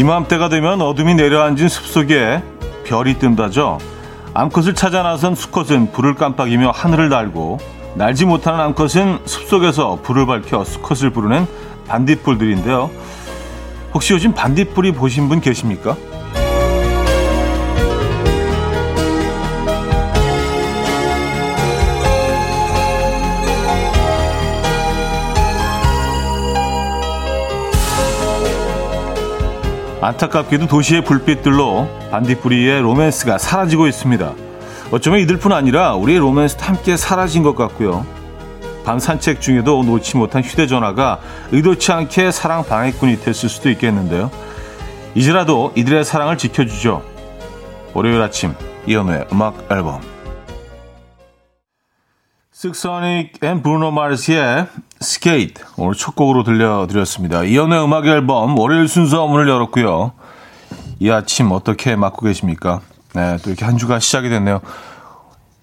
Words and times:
이맘때가 0.00 0.48
되면 0.48 0.80
어둠이 0.80 1.14
내려앉은 1.14 1.68
숲속에 1.68 2.42
별이 2.84 3.18
뜬다죠. 3.18 3.76
암컷을 4.32 4.74
찾아 4.74 5.02
나선 5.02 5.34
수컷은 5.34 5.92
불을 5.92 6.14
깜빡이며 6.14 6.70
하늘을 6.70 7.10
날고 7.10 7.58
날지 7.96 8.24
못하는 8.24 8.60
암컷은 8.60 9.18
숲속에서 9.26 9.98
불을 10.02 10.24
밝혀 10.24 10.64
수컷을 10.64 11.10
부르는 11.10 11.46
반딧불들인데요. 11.86 12.90
혹시 13.92 14.14
요즘 14.14 14.32
반딧불이 14.32 14.92
보신 14.92 15.28
분 15.28 15.42
계십니까? 15.42 15.94
안타깝게도 30.02 30.66
도시의 30.66 31.04
불빛들로 31.04 31.86
반딧불이의 32.10 32.80
로맨스가 32.80 33.36
사라지고 33.36 33.86
있습니다. 33.86 34.32
어쩌면 34.92 35.20
이들뿐 35.20 35.52
아니라 35.52 35.94
우리의 35.94 36.18
로맨스도 36.18 36.64
함께 36.64 36.96
사라진 36.96 37.42
것 37.42 37.54
같고요. 37.54 38.06
밤 38.82 38.98
산책 38.98 39.42
중에도 39.42 39.82
놓지 39.82 40.16
못한 40.16 40.42
휴대전화가 40.42 41.20
의도치 41.52 41.92
않게 41.92 42.30
사랑 42.30 42.64
방해꾼이 42.64 43.20
됐을 43.20 43.50
수도 43.50 43.68
있겠는데요. 43.68 44.30
이제라도 45.14 45.72
이들의 45.76 46.02
사랑을 46.04 46.38
지켜주죠. 46.38 47.02
월요일 47.92 48.22
아침 48.22 48.54
이연우의 48.86 49.26
음악 49.32 49.70
앨범 49.70 50.00
Silk 52.52 52.93
Sonic 52.93 53.44
and 53.44 53.62
Bruno 53.62 53.90
Mars의 53.90 54.66
Skate 55.02 55.62
오늘 55.78 55.94
첫 55.94 56.14
곡으로 56.14 56.44
들려드렸습니다. 56.44 57.44
이연우의 57.44 57.82
음악 57.82 58.06
앨범 58.06 58.58
월요일 58.58 58.86
순서 58.86 59.26
문을 59.26 59.48
열었고요. 59.48 60.12
이 60.98 61.10
아침 61.10 61.52
어떻게 61.52 61.96
맞고 61.96 62.26
계십니까? 62.26 62.80
네, 63.14 63.38
또 63.42 63.48
이렇게 63.50 63.64
한 63.64 63.78
주가 63.78 63.98
시작이 63.98 64.28
됐네요. 64.28 64.60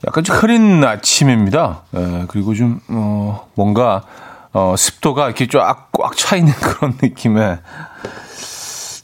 약간 0.08 0.24
좀 0.24 0.36
흐린 0.36 0.84
아침입니다. 0.84 1.84
네, 1.92 2.26
그리고 2.28 2.56
좀 2.56 2.80
어, 2.88 3.48
뭔가 3.54 4.02
어, 4.54 4.74
습도가 4.76 5.26
이렇게 5.28 5.48
쫙 5.48 5.92
꽉 5.92 6.16
차 6.16 6.36
있는 6.36 6.52
그런 6.60 6.98
느낌에 7.02 7.60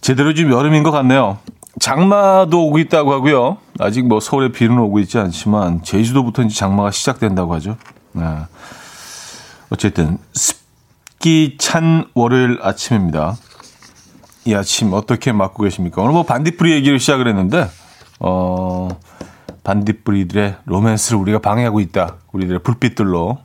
제대로 0.02 0.34
좀 0.34 0.52
여름인 0.52 0.82
것 0.82 0.90
같네요. 0.90 1.38
장마도 1.80 2.68
오고 2.68 2.80
있다고 2.80 3.14
하고요. 3.14 3.58
아직 3.80 4.08
뭐 4.08 4.20
서울에 4.20 4.52
비는 4.52 4.78
오고 4.80 5.00
있지 5.00 5.20
않지만 5.20 5.84
제주도부터 5.84 6.42
이제 6.44 6.56
장마가 6.56 6.90
시작된다고 6.92 7.54
하죠. 7.56 7.78
네. 8.14 8.24
어쨌든 9.70 10.18
습기 10.34 11.58
찬 11.60 12.06
월요일 12.14 12.60
아침입니다. 12.62 13.36
이 14.46 14.54
아침 14.54 14.94
어떻게 14.94 15.32
맞고 15.32 15.64
계십니까? 15.64 16.02
오늘 16.02 16.14
뭐 16.14 16.24
반딧불이 16.24 16.72
얘기를 16.74 17.00
시작을 17.00 17.28
했는데 17.28 17.70
어 18.20 18.90
반딧불이들의 19.64 20.58
로맨스를 20.66 21.18
우리가 21.20 21.40
방해하고 21.40 21.80
있다. 21.80 22.18
우리들의 22.32 22.60
불빛들로. 22.64 23.38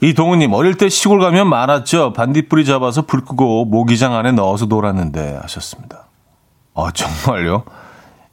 이 0.00 0.14
동우님 0.14 0.52
어릴 0.52 0.76
때 0.76 0.88
시골 0.88 1.20
가면 1.20 1.48
많았죠. 1.48 2.12
반딧불이 2.12 2.64
잡아서 2.64 3.02
불 3.02 3.24
끄고 3.24 3.64
모기장 3.64 4.14
안에 4.14 4.32
넣어서 4.32 4.66
놀았는데 4.66 5.38
하셨습니다. 5.42 6.06
아 6.74 6.90
정말요? 6.92 7.64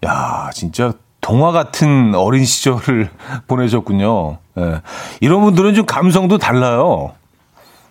야 0.05 0.49
진짜 0.53 0.93
동화 1.21 1.51
같은 1.51 2.15
어린 2.15 2.45
시절을 2.45 3.09
보내셨군요. 3.47 4.37
예. 4.57 4.81
이런 5.21 5.41
분들은 5.41 5.75
좀 5.75 5.85
감성도 5.85 6.37
달라요. 6.37 7.13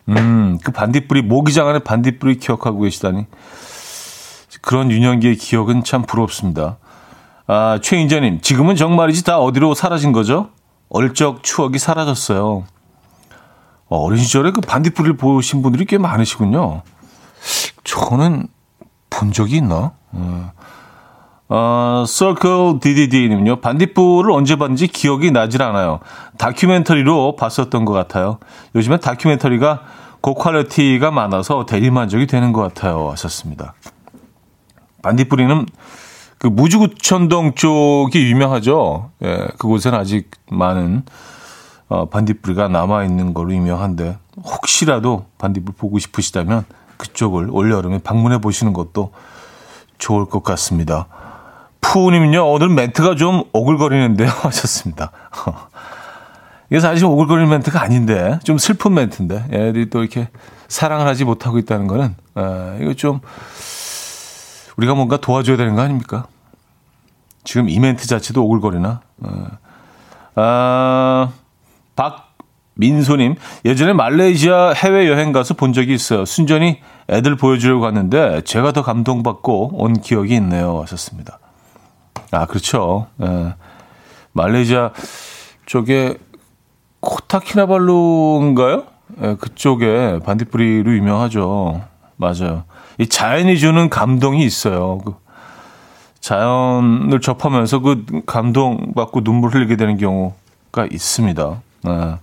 음, 0.08 0.58
그 0.64 0.72
반딧불이, 0.72 1.22
모기장 1.22 1.68
안에 1.68 1.80
반딧불이 1.80 2.38
기억하고 2.38 2.80
계시다니. 2.80 3.26
그런 4.62 4.90
유년기의 4.90 5.36
기억은 5.36 5.84
참 5.84 6.02
부럽습니다. 6.02 6.78
아, 7.46 7.78
최인자님, 7.82 8.40
지금은 8.40 8.76
정말이지 8.76 9.24
다 9.24 9.38
어디로 9.38 9.74
사라진 9.74 10.12
거죠? 10.12 10.48
얼적 10.88 11.42
추억이 11.42 11.78
사라졌어요. 11.78 12.64
어, 13.88 13.96
어린 13.96 14.22
시절에 14.22 14.50
그 14.50 14.60
반딧불을 14.60 15.16
보신 15.16 15.62
분들이 15.62 15.84
꽤 15.84 15.98
많으시군요. 15.98 16.82
저는 17.84 18.48
본 19.10 19.32
적이 19.32 19.56
있나? 19.56 19.92
어. 20.12 20.52
어, 21.48 22.04
Circle 22.06 22.78
DDD님요. 22.80 23.56
반딧불을 23.60 24.30
언제 24.30 24.56
봤는지 24.56 24.86
기억이 24.86 25.30
나질 25.30 25.62
않아요. 25.62 26.00
다큐멘터리로 26.36 27.36
봤었던 27.36 27.84
것 27.84 27.92
같아요. 27.92 28.38
요즘에 28.74 28.98
다큐멘터리가 28.98 29.80
고퀄리티가 30.20 31.10
많아서 31.10 31.64
대리만족이 31.64 32.26
되는 32.26 32.52
것 32.52 32.60
같아요. 32.60 33.10
하셨습니다. 33.10 33.74
반딧불이는 35.02 35.66
그 36.38 36.46
무주구천동 36.48 37.54
쪽이 37.54 38.30
유명하죠. 38.30 39.10
예, 39.24 39.48
그곳에는 39.58 39.98
아직 39.98 40.30
많은 40.50 41.04
어, 41.88 42.10
반딧불이가 42.10 42.68
남아있는 42.68 43.32
걸로 43.32 43.54
유명한데 43.54 44.18
혹시라도 44.44 45.24
반딧불 45.38 45.74
보고 45.78 45.98
싶으시다면 45.98 46.64
그쪽을 46.98 47.48
올여름에 47.50 48.00
방문해 48.00 48.38
보시는 48.38 48.74
것도 48.74 49.12
좋을 49.96 50.26
것 50.26 50.42
같습니다. 50.42 51.06
푸우님은요, 51.80 52.50
오늘 52.50 52.68
멘트가 52.68 53.14
좀 53.14 53.44
오글거리는데요. 53.52 54.28
하셨습니다. 54.42 55.10
이게 56.70 56.80
사실 56.80 57.06
오글거리는 57.06 57.48
멘트가 57.48 57.80
아닌데, 57.80 58.38
좀 58.44 58.58
슬픈 58.58 58.94
멘트인데, 58.94 59.46
애들이 59.50 59.88
또 59.88 60.00
이렇게 60.00 60.28
사랑을 60.68 61.06
하지 61.06 61.24
못하고 61.24 61.58
있다는 61.58 61.86
거는, 61.86 62.14
에, 62.36 62.78
이거 62.82 62.94
좀, 62.94 63.20
우리가 64.76 64.94
뭔가 64.94 65.16
도와줘야 65.16 65.56
되는 65.56 65.74
거 65.74 65.80
아닙니까? 65.82 66.26
지금 67.44 67.70
이 67.70 67.78
멘트 67.80 68.06
자체도 68.06 68.44
오글거리나? 68.44 69.00
에. 69.24 69.28
아, 70.34 71.30
박민소님, 71.96 73.36
예전에 73.64 73.94
말레이시아 73.94 74.72
해외여행 74.74 75.32
가서 75.32 75.54
본 75.54 75.72
적이 75.72 75.94
있어요. 75.94 76.26
순전히 76.26 76.80
애들 77.08 77.36
보여주려고 77.36 77.80
갔는데, 77.80 78.42
제가 78.42 78.72
더 78.72 78.82
감동받고 78.82 79.70
온 79.82 79.94
기억이 79.94 80.34
있네요. 80.34 80.82
하셨습니다. 80.82 81.38
아, 82.30 82.46
그렇죠. 82.46 83.06
예. 83.22 83.54
말레이시아 84.32 84.92
쪽에 85.66 86.16
코타키나발루인가요? 87.00 88.84
예, 89.22 89.36
그쪽에 89.36 90.20
반딧불이로 90.24 90.92
유명하죠. 90.94 91.82
맞아요. 92.16 92.64
이 92.98 93.06
자연이 93.06 93.58
주는 93.58 93.88
감동이 93.88 94.44
있어요. 94.44 94.98
그 94.98 95.14
자연을 96.20 97.20
접하면서 97.20 97.78
그 97.78 98.22
감동 98.26 98.92
받고 98.94 99.22
눈물 99.22 99.54
흘리게 99.54 99.76
되는 99.76 99.96
경우가 99.96 100.86
있습니다. 100.90 101.62
네. 101.84 102.16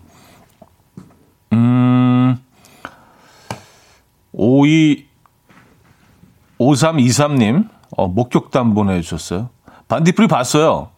음, 1.54 2.38
52, 4.34 5.06
5323님, 6.60 7.70
어, 7.92 8.08
목격담 8.08 8.74
보내주셨어요. 8.74 9.50
반딧불이 9.88 10.28
봤어요. 10.28 10.90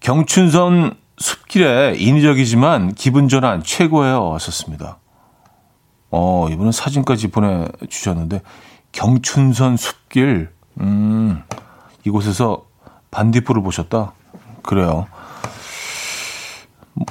경춘선 0.00 0.94
숲길에 1.18 1.94
인위적이지만 1.96 2.94
기분 2.94 3.28
전환 3.28 3.62
최고예요. 3.62 4.34
하셨습니다. 4.34 4.98
어, 6.10 6.48
이분은 6.50 6.72
사진까지 6.72 7.28
보내주셨는데, 7.28 8.42
경춘선 8.92 9.76
숲길, 9.76 10.50
음, 10.80 11.42
이곳에서 12.04 12.66
반딧불을 13.10 13.62
보셨다? 13.62 14.12
그래요. 14.62 15.06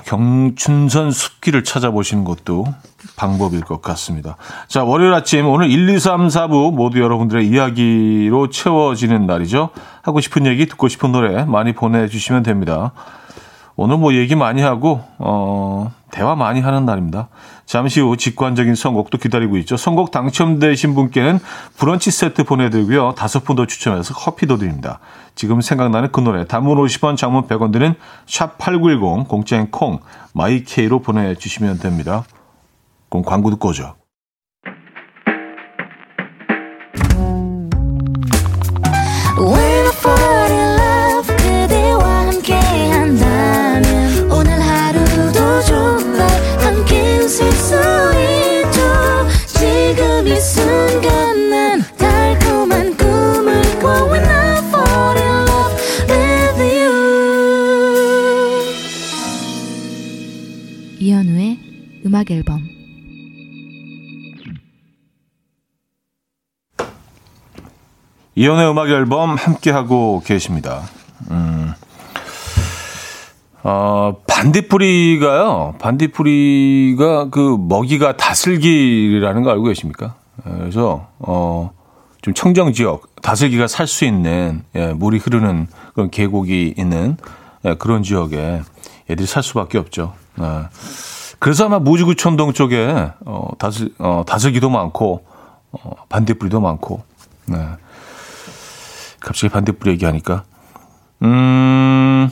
경춘선 0.05 1.11
숲길을 1.11 1.63
찾아보시는 1.63 2.23
것도 2.23 2.65
방법일 3.15 3.61
것 3.61 3.81
같습니다. 3.81 4.37
자, 4.67 4.83
월요일 4.83 5.13
아침 5.13 5.47
오늘 5.47 5.69
1, 5.69 5.89
2, 5.89 5.99
3, 5.99 6.27
4부 6.27 6.73
모두 6.73 6.99
여러분들의 7.01 7.47
이야기로 7.47 8.49
채워지는 8.49 9.25
날이죠. 9.25 9.69
하고 10.01 10.21
싶은 10.21 10.45
얘기, 10.45 10.65
듣고 10.65 10.87
싶은 10.87 11.11
노래 11.11 11.45
많이 11.45 11.73
보내주시면 11.73 12.43
됩니다. 12.43 12.91
오늘 13.77 13.97
뭐 13.97 14.13
얘기 14.13 14.35
많이 14.35 14.61
하고, 14.61 15.03
어, 15.17 15.91
대화 16.09 16.33
많이 16.35 16.61
하는 16.61 16.85
날입니다. 16.85 17.27
잠시 17.65 17.99
후 17.99 18.15
직관적인 18.15 18.73
선곡도 18.73 19.17
기다리고 19.17 19.57
있죠. 19.57 19.75
선곡 19.75 20.11
당첨되신 20.11 20.95
분께는 20.95 21.39
브런치 21.77 22.09
세트 22.09 22.45
보내드리고요. 22.45 23.15
다섯 23.17 23.43
분 23.43 23.57
더 23.57 23.65
추첨해서 23.65 24.13
커피도 24.13 24.57
드립니다. 24.57 24.99
지금 25.35 25.59
생각나는 25.59 26.11
그 26.11 26.21
노래, 26.21 26.45
단문 26.45 26.77
50원, 26.77 27.17
장문 27.17 27.47
100원 27.47 27.73
드는 27.73 27.95
샵8910, 28.27 29.27
공짜인 29.27 29.71
콩, 29.71 29.99
마이케이로 30.33 30.99
보내주시면 30.99 31.79
됩니다. 31.79 32.23
그럼 33.15 33.23
광고 33.23 33.49
듣고 33.49 33.69
오죠. 33.69 33.95
이연의 68.35 68.69
음악 68.69 68.89
앨범 68.89 69.35
함께하고 69.35 70.21
계십니다. 70.25 70.81
음, 71.31 71.73
어, 73.63 74.17
반딧불이가요, 74.27 75.75
반딧불이가 75.79 77.29
그 77.29 77.57
먹이가 77.57 78.17
다슬기라는 78.17 79.43
거 79.43 79.51
알고 79.51 79.63
계십니까? 79.63 80.15
그래서, 80.43 81.07
어, 81.19 81.71
좀 82.21 82.33
청정 82.33 82.73
지역, 82.73 83.15
다슬기가 83.21 83.67
살 83.67 83.87
수 83.87 84.03
있는, 84.03 84.63
예, 84.75 84.87
물이 84.87 85.17
흐르는 85.19 85.67
그런 85.93 86.09
계곡이 86.11 86.75
있는 86.77 87.17
예, 87.63 87.75
그런 87.75 88.03
지역에 88.03 88.61
애들이 89.09 89.25
살 89.25 89.43
수밖에 89.43 89.77
없죠. 89.77 90.13
예. 90.41 90.67
그래서 91.39 91.65
아마 91.65 91.79
무지구촌동 91.79 92.51
쪽에, 92.53 93.11
어, 93.25 93.49
다슬, 93.57 93.89
어, 93.97 94.23
다슬기도 94.27 94.69
많고, 94.69 95.25
어, 95.71 95.91
반딧불이도 96.09 96.59
많고, 96.59 97.03
네. 97.47 97.57
갑자기 99.25 99.51
반대불 99.51 99.91
얘기하니까. 99.93 100.43
음, 101.23 102.31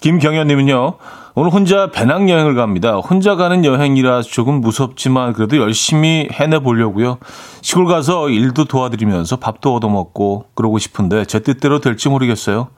김경현님은요, 0.00 0.94
오늘 1.36 1.52
혼자 1.52 1.90
배낭여행을 1.90 2.54
갑니다. 2.56 2.96
혼자 2.96 3.36
가는 3.36 3.64
여행이라 3.64 4.22
조금 4.22 4.60
무섭지만 4.60 5.32
그래도 5.32 5.58
열심히 5.58 6.28
해내보려고요. 6.32 7.18
시골 7.62 7.86
가서 7.86 8.30
일도 8.30 8.64
도와드리면서 8.64 9.36
밥도 9.36 9.74
얻어먹고 9.76 10.46
그러고 10.54 10.78
싶은데 10.78 11.24
제 11.24 11.38
뜻대로 11.38 11.80
될지 11.80 12.08
모르겠어요. 12.08 12.68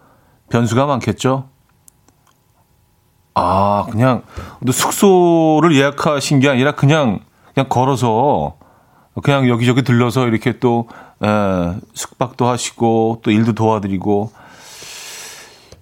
변수가 0.50 0.86
많겠죠? 0.86 1.48
아, 3.34 3.86
그냥 3.90 4.22
숙소를 4.70 5.74
예약하신 5.74 6.40
게 6.40 6.48
아니라 6.48 6.72
그냥, 6.72 7.20
그냥 7.54 7.68
걸어서 7.68 8.57
그냥 9.22 9.48
여기저기 9.48 9.82
들러서 9.82 10.26
이렇게 10.28 10.58
또 10.58 10.88
에, 11.22 11.28
숙박도 11.94 12.46
하시고 12.46 13.20
또 13.22 13.30
일도 13.30 13.54
도와드리고 13.54 14.32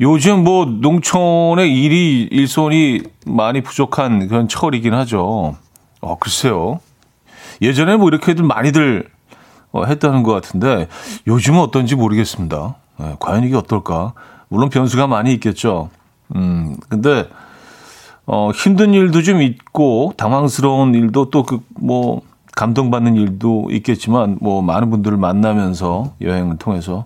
요즘 0.00 0.44
뭐 0.44 0.66
농촌의 0.66 1.72
일이 1.72 2.28
일손이 2.30 3.02
많이 3.24 3.62
부족한 3.62 4.28
그런 4.28 4.48
철이긴 4.48 4.92
하죠. 4.94 5.56
어 6.00 6.18
글쎄요. 6.18 6.80
예전에 7.62 7.96
뭐 7.96 8.08
이렇게들 8.08 8.44
많이들 8.44 9.08
어, 9.72 9.84
했다는 9.84 10.22
것 10.22 10.32
같은데 10.32 10.88
요즘은 11.26 11.60
어떤지 11.60 11.94
모르겠습니다. 11.96 12.76
에, 13.00 13.16
과연 13.18 13.44
이게 13.44 13.56
어떨까? 13.56 14.12
물론 14.48 14.68
변수가 14.68 15.06
많이 15.06 15.32
있겠죠. 15.34 15.90
음 16.34 16.76
근데 16.88 17.28
어 18.26 18.50
힘든 18.50 18.92
일도 18.92 19.22
좀 19.22 19.40
있고 19.40 20.12
당황스러운 20.16 20.94
일도 20.94 21.30
또 21.30 21.44
그뭐 21.44 22.22
감동받는 22.56 23.14
일도 23.14 23.68
있겠지만 23.70 24.38
뭐 24.40 24.62
많은 24.62 24.90
분들을 24.90 25.16
만나면서 25.16 26.14
여행을 26.20 26.56
통해서 26.56 27.04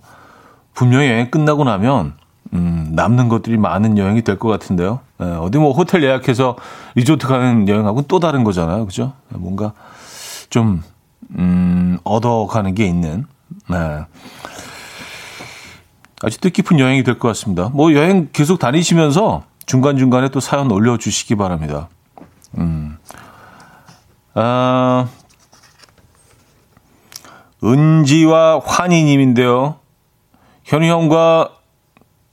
분명히 0.72 1.08
여행 1.08 1.30
끝나고 1.30 1.64
나면 1.64 2.14
음, 2.54 2.92
남는 2.92 3.28
것들이 3.28 3.58
많은 3.58 3.98
여행이 3.98 4.22
될 4.22 4.38
것 4.38 4.48
같은데요. 4.48 5.00
예, 5.20 5.24
어디 5.24 5.58
뭐 5.58 5.72
호텔 5.72 6.02
예약해서 6.02 6.56
리조트 6.94 7.26
가는 7.28 7.68
여행하고는 7.68 8.04
또 8.08 8.18
다른 8.18 8.42
거잖아요. 8.44 8.86
그죠? 8.86 9.12
뭔가 9.28 9.72
좀, 10.48 10.82
음, 11.38 11.98
얻어가는 12.04 12.74
게 12.74 12.86
있는, 12.86 13.24
네. 13.68 14.04
아주 16.22 16.40
뜻깊은 16.40 16.78
여행이 16.80 17.04
될 17.04 17.18
것 17.18 17.28
같습니다. 17.28 17.68
뭐 17.72 17.92
여행 17.94 18.28
계속 18.32 18.58
다니시면서 18.58 19.42
중간중간에 19.66 20.30
또 20.30 20.40
사연 20.40 20.70
올려주시기 20.72 21.36
바랍니다. 21.36 21.88
음. 22.58 22.96
아, 24.34 25.06
은지와 27.62 28.60
환희님인데요. 28.64 29.76
현우 30.64 30.86
형과 30.86 31.50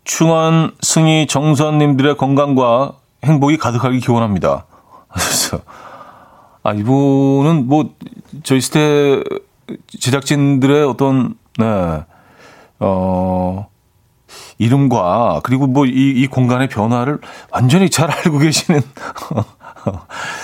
충원, 0.03 0.71
승희, 0.81 1.27
정선님들의 1.27 2.17
건강과 2.17 2.93
행복이 3.25 3.57
가득하기 3.57 3.99
기원합니다. 3.99 4.65
그래서 5.09 5.59
아 6.63 6.73
이분은 6.73 7.67
뭐 7.67 7.93
저희 8.43 8.61
스테 8.61 9.21
제작진들의 9.99 10.85
어떤 10.85 11.35
네, 11.57 12.03
어 12.79 13.67
이름과 14.59 15.41
그리고 15.43 15.67
뭐 15.67 15.85
이 15.85 16.13
이 16.17 16.27
공간의 16.27 16.69
변화를 16.69 17.19
완전히 17.51 17.89
잘 17.89 18.09
알고 18.11 18.37
계시는 18.39 18.81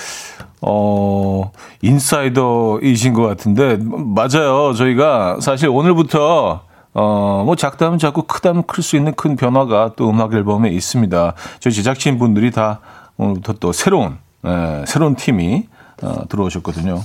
어, 0.65 1.51
인사이더이신 1.81 3.13
것 3.13 3.24
같은데, 3.24 3.77
맞아요. 3.81 4.74
저희가 4.74 5.39
사실 5.42 5.68
오늘부터, 5.69 6.62
어, 6.94 7.44
뭐 7.45 7.56
작다면 7.56 8.00
작고 8.00 8.24
크다면 8.24 8.63
클 8.63 8.81
수 8.83 8.95
있는 8.95 9.13
큰 9.13 9.36
변화가 9.36 9.94
또 9.98 10.10
음악 10.10 10.33
앨범에 10.33 10.69
있습니다. 10.69 11.33
저희 11.60 11.74
제작진 11.74 12.18
분들이 12.18 12.51
다 12.51 12.80
오늘부터 13.18 13.54
또 13.54 13.74
새로운, 13.74 14.18
예, 14.45 14.83
새로운 14.88 15.15
팀이 15.15 15.68
어, 16.01 16.27
들어오셨거든요. 16.30 17.01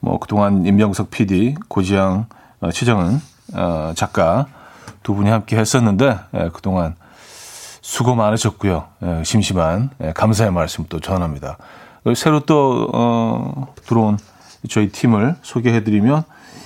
뭐 0.00 0.18
그동안 0.18 0.66
임명석 0.66 1.10
PD, 1.10 1.54
고지영, 1.68 2.26
어, 2.60 2.70
최정은 2.70 3.20
어, 3.54 3.92
작가 3.94 4.46
두 5.02 5.14
분이 5.14 5.30
함께 5.30 5.56
했었는데, 5.56 6.18
예, 6.34 6.50
그동안 6.52 6.96
수고 7.80 8.14
많으셨고요. 8.14 8.84
예, 9.04 9.22
심심한 9.24 9.90
예, 10.02 10.12
감사의 10.12 10.50
말씀 10.52 10.84
또 10.88 11.00
전합니다. 11.00 11.56
새로 12.14 12.40
또 12.40 12.88
어, 12.92 13.74
들어온 13.86 14.18
저희 14.68 14.90
팀을 14.90 15.36
소개해드리면 15.42 16.24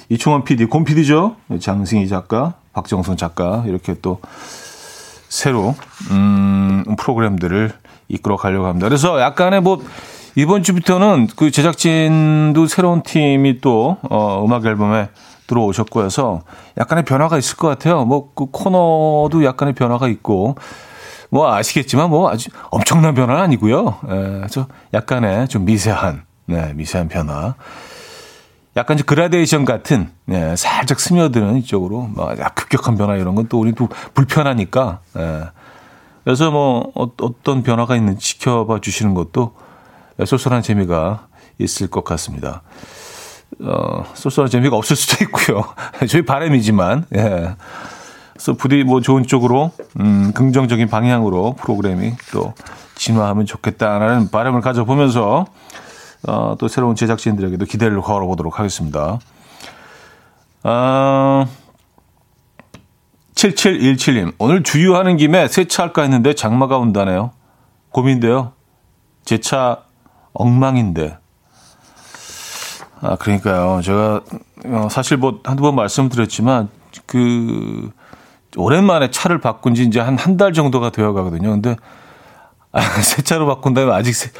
이충원 0.08 0.44
PD, 0.44 0.66
곰 0.66 0.84
PD죠. 0.84 1.36
장승희 1.60 2.08
작가, 2.08 2.54
박정선 2.72 3.16
작가 3.16 3.64
이렇게 3.66 3.94
또 4.02 4.20
새로 5.28 5.74
음, 6.10 6.84
프로그램들을 6.98 7.72
이끌어 8.08 8.36
가려고 8.36 8.66
합니다. 8.66 8.88
그래서 8.88 9.20
약간의 9.20 9.62
뭐 9.62 9.82
이번 10.34 10.62
주부터는 10.62 11.28
그 11.36 11.50
제작진도 11.50 12.66
새로운 12.66 13.02
팀이 13.02 13.60
또 13.60 13.98
어, 14.02 14.44
음악 14.44 14.66
앨범에 14.66 15.08
들어오셨고 15.46 16.04
해서 16.04 16.42
약간의 16.78 17.04
변화가 17.04 17.38
있을 17.38 17.56
것 17.56 17.68
같아요. 17.68 18.04
뭐 18.04 18.32
그 18.34 18.46
코너도 18.46 19.44
약간의 19.44 19.74
변화가 19.74 20.08
있고 20.08 20.54
뭐 21.30 21.52
아시겠지만 21.54 22.10
뭐 22.10 22.30
아주 22.30 22.50
엄청난 22.70 23.14
변화는 23.14 23.40
아니고요. 23.40 23.98
예, 24.10 24.46
저 24.50 24.66
약간의 24.92 25.48
좀 25.48 25.64
미세한, 25.64 26.24
네, 26.46 26.72
미세한 26.74 27.08
변화. 27.08 27.54
약간 28.76 28.96
좀 28.96 29.04
그라데이션 29.06 29.64
같은, 29.64 30.10
예, 30.30 30.54
살짝 30.56 31.00
스며드는 31.00 31.56
이쪽으로, 31.58 32.02
뭐, 32.02 32.32
급격한 32.54 32.96
변화 32.96 33.16
이런 33.16 33.34
건 33.34 33.48
또 33.48 33.58
우리 33.58 33.72
또 33.72 33.88
불편하니까, 34.14 35.00
예. 35.18 35.44
그래서 36.24 36.50
뭐, 36.50 36.92
어, 36.94 37.08
어떤 37.20 37.62
변화가 37.62 37.96
있는지 37.96 38.20
지켜봐 38.38 38.80
주시는 38.80 39.14
것도 39.14 39.54
쏠쏠한 40.24 40.62
재미가 40.62 41.26
있을 41.58 41.88
것 41.88 42.04
같습니다. 42.04 42.62
어, 43.60 44.04
쏠쏠한 44.14 44.50
재미가 44.50 44.76
없을 44.76 44.94
수도 44.96 45.24
있고요. 45.24 45.64
저희 46.08 46.22
바람이지만, 46.22 47.06
예. 47.16 47.54
그래서 48.40 48.54
부디 48.54 48.84
뭐 48.84 49.02
좋은 49.02 49.26
쪽으로 49.26 49.70
음, 50.00 50.32
긍정적인 50.32 50.88
방향으로 50.88 51.56
프로그램이 51.58 52.14
또 52.32 52.54
진화하면 52.94 53.44
좋겠다라는 53.44 54.30
바람을 54.30 54.62
가져보면서 54.62 55.44
어, 56.26 56.56
또 56.58 56.66
새로운 56.66 56.96
제작진들에게도 56.96 57.66
기대를 57.66 58.00
걸어보도록 58.00 58.58
하겠습니다. 58.58 59.18
아, 60.62 61.46
7717님, 63.34 64.32
오늘 64.38 64.62
주유하는 64.62 65.18
김에 65.18 65.46
세차할까 65.46 66.00
했는데 66.00 66.34
장마가 66.34 66.78
온다네요. 66.78 67.32
고민돼요. 67.90 68.52
제 69.26 69.36
차 69.36 69.82
엉망인데. 70.32 71.18
아, 73.02 73.16
그러니까요. 73.16 73.82
제가 73.82 74.22
어, 74.64 74.88
사실 74.90 75.18
뭐 75.18 75.40
한두 75.44 75.62
번 75.62 75.74
말씀드렸지만 75.74 76.70
그 77.04 77.90
오랜만에 78.56 79.10
차를 79.10 79.38
바꾼 79.40 79.74
지 79.74 79.84
이제 79.84 80.00
한 80.00 80.16
한 80.18 80.36
달 80.36 80.52
정도가 80.52 80.90
되어 80.90 81.12
가거든요. 81.12 81.50
근데 81.50 81.76
아, 82.72 82.80
새 83.02 83.22
차로 83.22 83.46
바꾼 83.46 83.74
다음에 83.74 83.92
아직 83.92 84.12
새, 84.14 84.30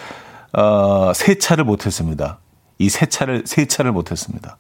어, 0.53 1.13
세차를 1.15 1.65
못 1.65 1.87
했습니다. 1.87 2.39
이 2.79 2.89
세차를, 2.89 3.45
세차를 3.47 3.93
못 3.93 4.11
했습니다. 4.11 4.57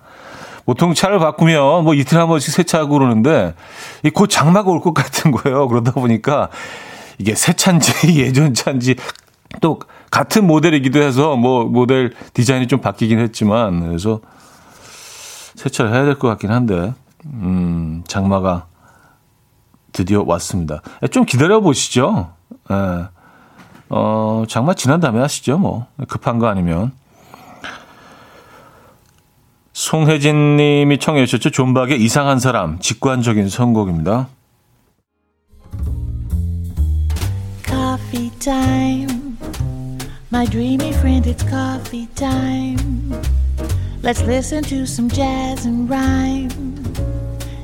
보통 0.66 0.94
차를 0.94 1.18
바꾸면 1.18 1.84
뭐 1.84 1.94
이틀 1.94 2.18
한 2.18 2.28
번씩 2.28 2.52
세차하고 2.54 2.90
그러는데 2.98 3.54
이곧 4.04 4.28
장마가 4.28 4.70
올 4.70 4.80
것 4.80 4.92
같은 4.94 5.30
거예요. 5.32 5.66
그러다 5.68 5.92
보니까 5.92 6.48
이게 7.18 7.34
새 7.34 7.52
차인지 7.54 7.92
예전 8.20 8.54
차인지 8.54 8.96
또 9.60 9.80
같은 10.10 10.46
모델이기도 10.46 11.00
해서 11.02 11.34
뭐 11.36 11.64
모델 11.64 12.12
디자인이 12.34 12.68
좀 12.68 12.80
바뀌긴 12.80 13.18
했지만 13.18 13.80
그래서 13.86 14.20
세차를 15.56 15.92
해야 15.92 16.04
될 16.04 16.18
것 16.18 16.28
같긴 16.28 16.50
한데 16.50 16.92
음, 17.24 18.02
장마가 18.06 18.66
드디어 19.92 20.24
왔습니다. 20.26 20.82
좀 21.10 21.24
기다려 21.24 21.60
보시죠. 21.60 22.32
예. 22.70 23.08
어, 23.90 24.44
장마 24.48 24.74
지난 24.74 25.00
다음에 25.00 25.20
하시죠. 25.20 25.58
뭐 25.58 25.86
급한 26.08 26.38
거 26.38 26.46
아니면 26.46 26.92
송혜진 29.72 30.56
님이 30.56 30.98
청해 30.98 31.26
주셨죠. 31.26 31.50
존박의 31.50 32.00
이상한 32.02 32.38
사람, 32.38 32.78
직관적인 32.78 33.48
선곡입니다. 33.48 34.28
Coffee 37.66 38.30
time. 38.38 39.38
My 40.32 40.46
dreamy 40.46 40.90
friend, 40.90 41.28
it's 41.28 41.42
coffee 41.48 42.06
time. 42.14 43.10
Let's 44.02 44.22
listen 44.22 44.62
to 44.64 44.82
some 44.82 45.10
jazz 45.10 45.66
and 45.66 45.90
rhyme 45.90 46.79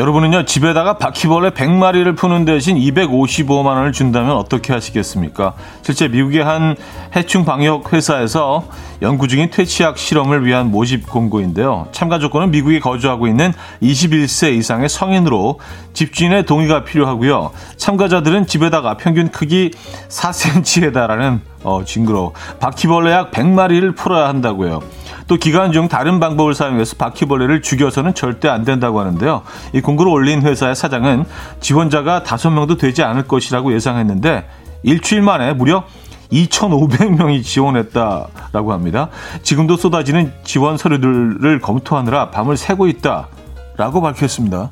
여러분은요, 0.00 0.46
집에다가 0.46 0.96
바퀴벌레 0.96 1.50
100마리를 1.50 2.16
푸는 2.16 2.46
대신 2.46 2.78
255만 2.78 3.66
원을 3.66 3.92
준다면 3.92 4.34
어떻게 4.34 4.72
하시겠습니까? 4.72 5.52
실제 5.82 6.08
미국의 6.08 6.42
한 6.42 6.74
해충 7.14 7.44
방역 7.44 7.92
회사에서 7.92 8.64
연구 9.02 9.28
중인 9.28 9.50
퇴치약 9.50 9.96
실험을 9.96 10.44
위한 10.44 10.70
모집 10.70 11.06
공고인데요. 11.06 11.88
참가 11.90 12.18
조건은 12.18 12.50
미국에 12.50 12.80
거주하고 12.80 13.28
있는 13.28 13.52
21세 13.82 14.52
이상의 14.54 14.88
성인으로 14.90 15.58
집주인의 15.94 16.44
동의가 16.44 16.84
필요하고요. 16.84 17.50
참가자들은 17.76 18.46
집에다가 18.46 18.96
평균 18.98 19.30
크기 19.30 19.70
4cm에 20.08 20.92
달하는 20.92 21.40
어, 21.62 21.82
징그러 21.84 22.32
바퀴벌레 22.58 23.10
약 23.12 23.30
100마리를 23.30 23.96
풀어야 23.96 24.28
한다고요. 24.28 24.82
또 25.26 25.36
기간 25.36 25.72
중 25.72 25.88
다른 25.88 26.20
방법을 26.20 26.54
사용해서 26.54 26.96
바퀴벌레를 26.96 27.62
죽여서는 27.62 28.14
절대 28.14 28.48
안 28.48 28.64
된다고 28.64 29.00
하는데요. 29.00 29.42
이 29.72 29.80
공고를 29.80 30.12
올린 30.12 30.42
회사의 30.42 30.74
사장은 30.74 31.24
지원자가 31.60 32.22
5명도 32.24 32.78
되지 32.78 33.02
않을 33.02 33.28
것이라고 33.28 33.72
예상했는데 33.74 34.46
일주일 34.82 35.22
만에 35.22 35.52
무려 35.52 35.84
2,500명이 36.32 37.42
지원했다라고 37.42 38.72
합니다. 38.72 39.08
지금도 39.42 39.76
쏟아지는 39.76 40.32
지원 40.44 40.76
서류들을 40.76 41.60
검토하느라 41.60 42.30
밤을 42.30 42.56
새고 42.56 42.86
있다라고 42.86 44.00
밝혔습니다. 44.00 44.70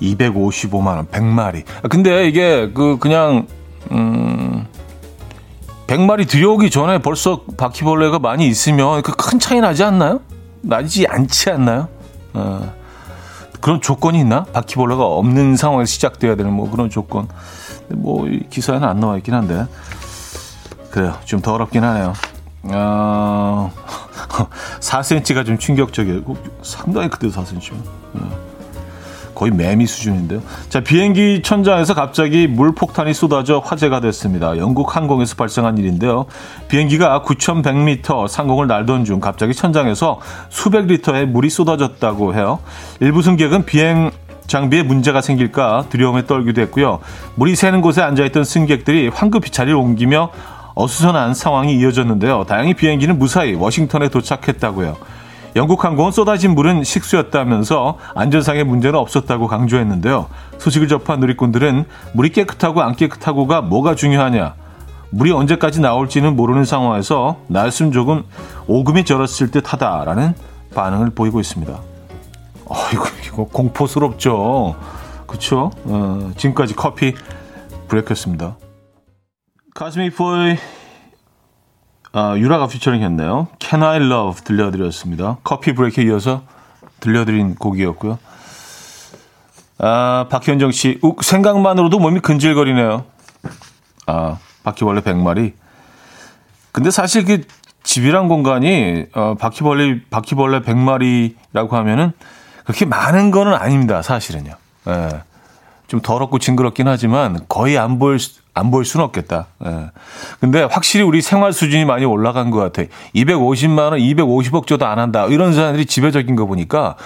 255만 0.00 0.86
원, 0.96 1.06
100마리. 1.08 1.64
아, 1.82 1.88
근데 1.88 2.26
이게 2.28 2.70
그 2.72 2.98
그냥 2.98 3.46
음 3.90 4.66
100마리 5.86 6.28
들여오기 6.28 6.70
전에 6.70 6.98
벌써 7.00 7.42
바퀴벌레가 7.56 8.18
많이 8.18 8.46
있으면 8.46 9.02
그 9.02 9.12
큰 9.12 9.38
차이 9.38 9.60
나지 9.60 9.82
않나요? 9.82 10.20
나지 10.62 11.06
않지 11.06 11.50
않나요? 11.50 11.88
어, 12.34 12.72
그런 13.60 13.80
조건이 13.80 14.20
있나? 14.20 14.44
바퀴벌레가 14.44 15.04
없는 15.04 15.56
상황에서 15.56 15.90
시작돼야 15.90 16.36
되는 16.36 16.52
뭐 16.52 16.70
그런 16.70 16.90
조건. 16.90 17.28
뭐 17.88 18.26
기사에는 18.50 18.86
안 18.86 19.00
나와 19.00 19.16
있긴 19.16 19.34
한데 19.34 19.66
그래요. 20.90 21.16
좀 21.24 21.40
더럽긴 21.40 21.84
하네요. 21.84 22.12
어, 22.70 23.70
4cm가 24.80 25.46
좀 25.46 25.58
충격적이에요. 25.58 26.22
상당히 26.62 27.08
크대요, 27.08 27.30
4cm. 27.30 27.72
어. 28.14 28.57
거의 29.38 29.52
매미 29.52 29.86
수준인데요. 29.86 30.42
자, 30.68 30.80
비행기 30.80 31.42
천장에서 31.44 31.94
갑자기 31.94 32.48
물폭탄이 32.48 33.14
쏟아져 33.14 33.60
화제가 33.64 34.00
됐습니다. 34.00 34.58
영국 34.58 34.96
항공에서 34.96 35.36
발생한 35.36 35.78
일인데요. 35.78 36.26
비행기가 36.66 37.22
9,100m 37.22 38.26
상공을 38.26 38.66
날던 38.66 39.04
중 39.04 39.20
갑자기 39.20 39.54
천장에서 39.54 40.18
수백 40.48 40.86
리터의 40.86 41.26
물이 41.26 41.50
쏟아졌다고 41.50 42.34
해요. 42.34 42.58
일부 42.98 43.22
승객은 43.22 43.64
비행 43.64 44.10
장비에 44.48 44.82
문제가 44.82 45.20
생길까 45.20 45.84
두려움에 45.88 46.26
떨기도 46.26 46.60
했고요. 46.62 46.98
물이 47.36 47.54
새는 47.54 47.80
곳에 47.80 48.02
앉아있던 48.02 48.42
승객들이 48.42 49.08
황급히 49.08 49.50
자리를 49.50 49.78
옮기며 49.78 50.30
어수선한 50.74 51.34
상황이 51.34 51.76
이어졌는데요. 51.76 52.44
다행히 52.48 52.74
비행기는 52.74 53.16
무사히 53.18 53.54
워싱턴에 53.54 54.08
도착했다고요. 54.08 54.96
영국 55.58 55.84
항공은 55.84 56.12
쏟아진 56.12 56.54
물은 56.54 56.84
식수였다면서 56.84 57.98
안전상의 58.14 58.62
문제는 58.62 58.96
없었다고 58.96 59.48
강조했는데요. 59.48 60.28
소식을 60.58 60.86
접한 60.86 61.18
누리꾼들은 61.18 61.84
물이 62.12 62.30
깨끗하고 62.30 62.80
안 62.80 62.94
깨끗하고가 62.94 63.62
뭐가 63.62 63.96
중요하냐. 63.96 64.54
물이 65.10 65.32
언제까지 65.32 65.80
나올지는 65.80 66.36
모르는 66.36 66.64
상황에서 66.64 67.38
날숨 67.48 67.90
조금 67.90 68.22
오금이 68.68 69.04
절었을 69.04 69.50
듯 69.50 69.72
하다라는 69.72 70.34
반응을 70.76 71.10
보이고 71.10 71.40
있습니다. 71.40 71.76
어이구, 72.66 73.08
이거 73.26 73.44
공포스럽죠. 73.46 74.76
그쵸? 75.26 75.72
어, 75.86 76.30
지금까지 76.36 76.76
커피 76.76 77.14
브레이크였습니다. 77.88 78.56
가스미 79.74 80.10
포이 80.10 80.56
아, 82.20 82.36
유라가 82.36 82.66
피처링 82.66 83.00
했네요. 83.04 83.46
Can 83.60 83.84
I 83.84 83.98
Love 83.98 84.42
들려드렸습니다. 84.42 85.36
커피 85.44 85.72
브레이크에 85.72 86.02
이어서 86.06 86.42
들려드린 86.98 87.54
곡이었고요. 87.54 88.18
아, 89.78 90.26
박현정 90.28 90.72
씨, 90.72 90.98
우, 91.04 91.14
생각만으로도 91.22 92.00
몸이 92.00 92.18
근질거리네요. 92.18 93.04
아, 94.06 94.38
바퀴벌레 94.64 95.02
100마리. 95.02 95.52
근데 96.72 96.90
사실 96.90 97.24
그 97.24 97.42
집이란 97.84 98.26
공간이 98.26 99.06
어, 99.14 99.36
바퀴벌레 99.38 100.00
바퀴벌레 100.10 100.62
100마리라고 100.62 101.70
하면은 101.70 102.10
그렇게 102.64 102.84
많은 102.84 103.30
거는 103.30 103.54
아닙니다. 103.54 104.02
사실은요. 104.02 104.54
예. 104.88 105.08
좀 105.86 106.00
더럽고 106.00 106.40
징그럽긴 106.40 106.88
하지만 106.88 107.46
거의 107.48 107.78
안 107.78 108.00
보일 108.00 108.18
안 108.58 108.70
보일 108.70 108.84
수는 108.84 109.04
없겠다. 109.04 109.46
예. 109.64 109.90
근데 110.40 110.62
확실히 110.62 111.04
우리 111.04 111.22
생활 111.22 111.52
수준이 111.52 111.84
많이 111.84 112.04
올라간 112.04 112.50
것 112.50 112.58
같아. 112.58 112.88
250만 113.14 113.78
원, 113.78 113.98
250억 113.98 114.66
줘도 114.66 114.86
안 114.86 114.98
한다. 114.98 115.26
이런 115.26 115.52
사람들이 115.52 115.86
지배적인 115.86 116.36
거 116.36 116.46
보니까 116.46 116.96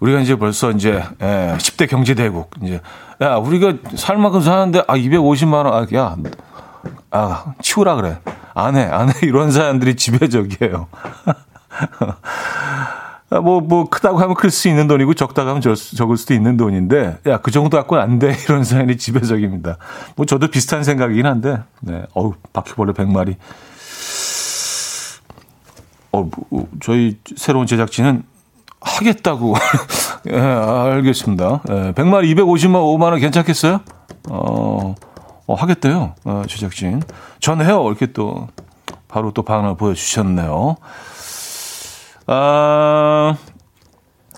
우리가 0.00 0.20
이제 0.20 0.36
벌써 0.36 0.70
이제 0.70 1.02
예, 1.20 1.54
10대 1.58 1.88
경제 1.88 2.14
대국 2.14 2.50
이제 2.62 2.80
야 3.20 3.36
우리가 3.36 3.74
살 3.96 4.16
만큼 4.16 4.40
사는데 4.40 4.82
아 4.86 4.96
250만 4.96 5.66
원, 5.66 5.68
아, 5.68 5.86
야, 5.96 6.16
아 7.10 7.44
치우라 7.60 7.96
그래. 7.96 8.18
안 8.54 8.76
해, 8.76 8.82
안 8.82 9.08
해. 9.08 9.12
이런 9.22 9.50
사람들이 9.50 9.96
지배적이에요. 9.96 10.86
아, 13.32 13.40
뭐, 13.40 13.60
뭐, 13.60 13.88
크다고 13.88 14.18
하면 14.18 14.34
클 14.34 14.50
수 14.50 14.68
있는 14.68 14.86
돈이고, 14.86 15.14
적다고 15.14 15.48
하면 15.48 15.62
적, 15.62 15.74
적을 15.74 16.18
수도 16.18 16.34
있는 16.34 16.58
돈인데, 16.58 17.18
야, 17.26 17.38
그 17.38 17.50
정도 17.50 17.78
갖고는 17.78 18.02
안 18.02 18.18
돼. 18.18 18.36
이런 18.44 18.62
사연이 18.62 18.98
지배적입니다. 18.98 19.78
뭐, 20.16 20.26
저도 20.26 20.48
비슷한 20.48 20.84
생각이긴 20.84 21.24
한데, 21.24 21.58
네. 21.80 22.02
어우, 22.12 22.34
바퀴벌레 22.52 22.92
100마리. 22.92 23.36
어, 26.12 26.28
뭐, 26.50 26.68
저희 26.82 27.18
새로운 27.36 27.66
제작진은 27.66 28.22
하겠다고. 28.80 29.54
예, 30.30 30.38
알겠습니다. 30.38 31.62
예, 31.70 31.92
100마리 31.92 32.34
250만 32.36 32.74
5만원 32.74 33.18
괜찮겠어요? 33.20 33.80
어, 34.28 34.94
어, 35.46 35.54
하겠대요. 35.54 36.14
어, 36.24 36.42
제작진. 36.46 37.02
전 37.40 37.64
해요. 37.64 37.82
이렇게 37.86 38.12
또, 38.12 38.48
바로 39.08 39.30
또 39.32 39.42
반응을 39.42 39.76
보여주셨네요. 39.76 40.76
아, 42.26 43.36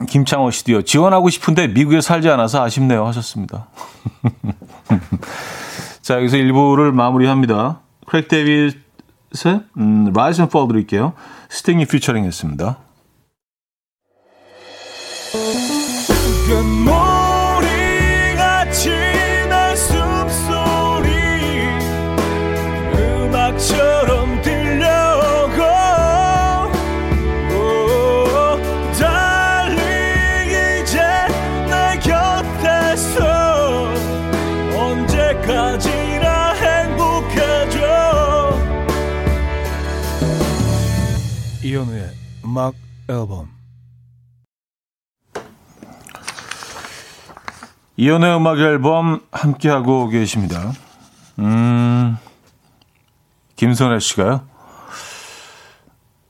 김창호 0.08 0.50
씨도요. 0.50 0.82
지원하고 0.82 1.30
싶은데 1.30 1.68
미국에 1.68 2.00
살지 2.00 2.28
않아서 2.28 2.62
아쉽네요. 2.62 3.06
하셨습니다. 3.06 3.68
자, 6.02 6.16
여기서 6.16 6.36
1부를 6.36 6.92
마무리합니다. 6.92 7.80
크랙 8.06 8.28
데이빗의 8.28 8.74
음, 9.78 10.12
Rise 10.14 10.42
and 10.42 10.50
Fall 10.50 10.68
드릴게요. 10.68 11.14
스팅이 11.48 11.86
피처링 11.86 12.24
했습니다. 12.24 12.78
음악 42.54 42.74
앨범 43.08 43.48
이연의 47.96 48.36
음악 48.36 48.60
앨범 48.60 49.22
함께하고 49.32 50.06
계십니다. 50.06 50.70
음, 51.40 52.16
김선혜 53.56 53.98
씨가요. 53.98 54.46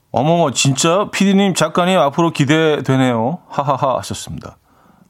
어머머, 0.09 0.49
진짜 0.49 1.11
피디님 1.11 1.53
작가님 1.53 1.99
앞으로 1.99 2.31
기대되네요. 2.31 3.37
하하하 3.47 3.99
하셨습니다. 3.99 4.57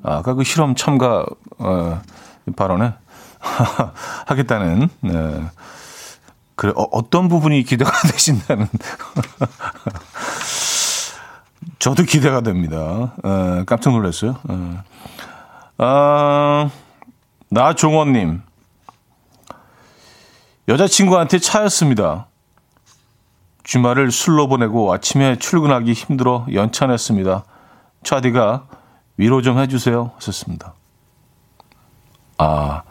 아까 0.04 0.34
그 0.34 0.44
실험 0.44 0.76
참가 0.76 1.26
어, 1.60 2.02
발언에 2.58 2.94
하겠다는 4.28 4.90
네. 5.00 5.46
그래 6.56 6.72
어, 6.76 6.84
어떤 6.92 7.28
부분이 7.28 7.64
기대가 7.64 7.92
되신다는 8.12 8.68
저도 11.80 12.04
기대가 12.04 12.42
됩니다. 12.42 13.14
에, 13.24 13.64
깜짝 13.66 13.92
놀랐어요. 13.92 14.38
에. 14.50 14.78
아, 15.78 16.70
나종원님. 17.50 18.42
여자친구한테 20.68 21.40
차였습니다. 21.40 22.28
주말을 23.64 24.12
술로 24.12 24.48
보내고 24.48 24.94
아침에 24.94 25.38
출근하기 25.38 25.94
힘들어 25.94 26.46
연차냈습니다. 26.52 27.44
차디가 28.04 28.68
위로 29.18 29.42
좀 29.42 29.60
해주세요. 29.60 30.12
하셨습니다. 30.16 30.74
아, 32.38 32.84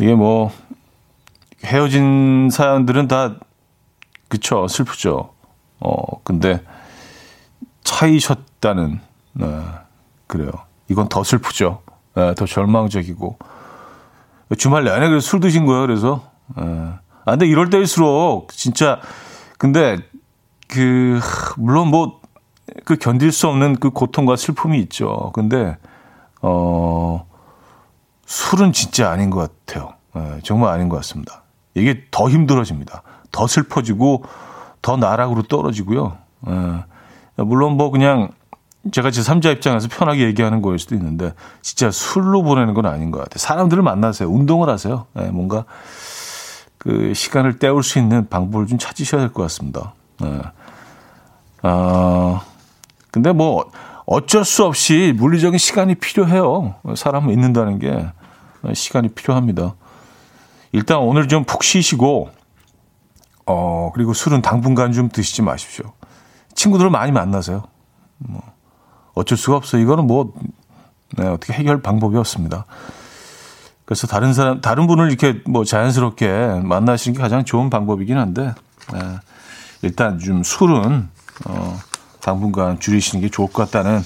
이게 0.00 0.14
뭐, 0.14 0.52
헤어진 1.64 2.48
사연들은 2.50 3.08
다, 3.08 3.36
그쵸, 4.28 4.68
슬프죠. 4.68 5.32
어, 5.80 6.22
근데, 6.22 6.62
차이셨다는, 7.84 9.00
네, 9.34 9.62
그래요. 10.26 10.50
이건 10.88 11.08
더 11.08 11.22
슬프죠. 11.22 11.82
네, 12.14 12.34
더 12.34 12.46
절망적이고. 12.46 13.38
주말 14.58 14.84
내내 14.84 15.20
술 15.20 15.40
드신 15.40 15.66
거예요, 15.66 15.82
그래서. 15.82 16.24
네. 16.56 16.64
아, 16.64 17.30
근데 17.30 17.46
이럴 17.46 17.70
때일수록, 17.70 18.52
진짜, 18.52 19.00
근데, 19.58 19.98
그, 20.68 21.20
물론 21.56 21.88
뭐, 21.88 22.20
그 22.84 22.96
견딜 22.96 23.32
수 23.32 23.48
없는 23.48 23.76
그 23.76 23.90
고통과 23.90 24.36
슬픔이 24.36 24.80
있죠. 24.80 25.30
근데, 25.34 25.76
어, 26.42 27.26
술은 28.26 28.72
진짜 28.72 29.10
아닌 29.10 29.30
것 29.30 29.66
같아요. 29.66 29.94
네, 30.14 30.40
정말 30.42 30.72
아닌 30.72 30.88
것 30.88 30.96
같습니다. 30.96 31.42
이게 31.74 32.04
더 32.10 32.28
힘들어집니다. 32.28 33.02
더 33.32 33.46
슬퍼지고, 33.46 34.24
더 34.82 34.96
나락으로 34.96 35.42
떨어지고요. 35.42 36.16
네. 36.40 36.84
물론 37.36 37.76
뭐 37.76 37.90
그냥 37.90 38.30
제가 38.92 39.10
제 39.10 39.22
3자 39.22 39.52
입장에서 39.52 39.88
편하게 39.88 40.24
얘기하는 40.24 40.60
거일 40.62 40.78
수도 40.78 40.94
있는데 40.94 41.32
진짜 41.62 41.90
술로 41.90 42.42
보내는 42.42 42.74
건 42.74 42.86
아닌 42.86 43.10
것 43.10 43.18
같아요. 43.18 43.38
사람들을 43.38 43.82
만나세요. 43.82 44.28
운동을 44.28 44.68
하세요. 44.68 45.06
네, 45.14 45.30
뭔가 45.30 45.64
그 46.78 47.14
시간을 47.14 47.58
때울 47.58 47.82
수 47.82 47.98
있는 47.98 48.28
방법을 48.28 48.66
좀 48.66 48.78
찾으셔야 48.78 49.22
될 49.22 49.32
것 49.32 49.42
같습니다. 49.44 49.94
네. 50.20 50.40
아, 51.62 52.42
근데 53.10 53.32
뭐 53.32 53.70
어쩔 54.06 54.44
수 54.44 54.64
없이 54.64 55.14
물리적인 55.16 55.58
시간이 55.58 55.94
필요해요. 55.94 56.74
사람은 56.94 57.32
있는다는 57.32 57.78
게 57.78 58.06
시간이 58.74 59.08
필요합니다. 59.08 59.74
일단 60.72 60.98
오늘 60.98 61.26
좀 61.28 61.44
푹 61.44 61.64
쉬시고 61.64 62.28
어 63.46 63.90
그리고 63.94 64.12
술은 64.12 64.42
당분간 64.42 64.92
좀 64.92 65.08
드시지 65.08 65.40
마십시오. 65.42 65.92
친구들을 66.54 66.90
많이 66.90 67.12
만나세요. 67.12 67.62
뭐 68.18 68.42
어쩔 69.14 69.38
수가 69.38 69.56
없어요. 69.56 69.82
이거는 69.82 70.06
뭐 70.06 70.32
네, 71.16 71.26
어떻게 71.26 71.52
해결 71.52 71.80
방법이 71.80 72.16
없습니다. 72.16 72.66
그래서 73.84 74.06
다른 74.06 74.32
사람, 74.32 74.60
다른 74.60 74.86
분을 74.86 75.08
이렇게 75.08 75.42
뭐 75.46 75.64
자연스럽게 75.64 76.60
만나시는 76.62 77.16
게 77.16 77.22
가장 77.22 77.44
좋은 77.44 77.70
방법이긴 77.70 78.16
한데, 78.16 78.54
네, 78.92 79.00
일단 79.82 80.18
좀 80.18 80.42
술은, 80.42 81.08
어, 81.46 81.78
당분간 82.20 82.80
줄이시는 82.80 83.22
게 83.22 83.28
좋을 83.28 83.52
것 83.52 83.70
같다는, 83.70 84.02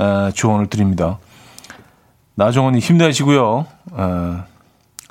에, 0.00 0.30
조언을 0.32 0.68
드립니다. 0.68 1.18
나정원이 2.36 2.78
힘내시고요. 2.78 3.66
에, 3.98 4.36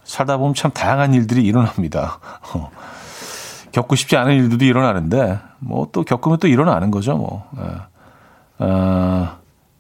살다 0.05 0.37
보면 0.37 0.53
참 0.53 0.71
다양한 0.71 1.13
일들이 1.13 1.43
일어납니다. 1.43 2.19
어, 3.73 3.81
겪고 3.81 3.95
싶지 3.95 4.15
않은 4.17 4.35
일들도 4.35 4.65
일어나는데, 4.65 5.39
뭐 5.59 5.87
또 5.91 6.03
겪으면 6.03 6.37
또 6.39 6.47
일어나는 6.47 6.91
거죠, 6.91 7.17
뭐. 7.17 7.49
에. 7.57 7.63
어, 8.59 9.29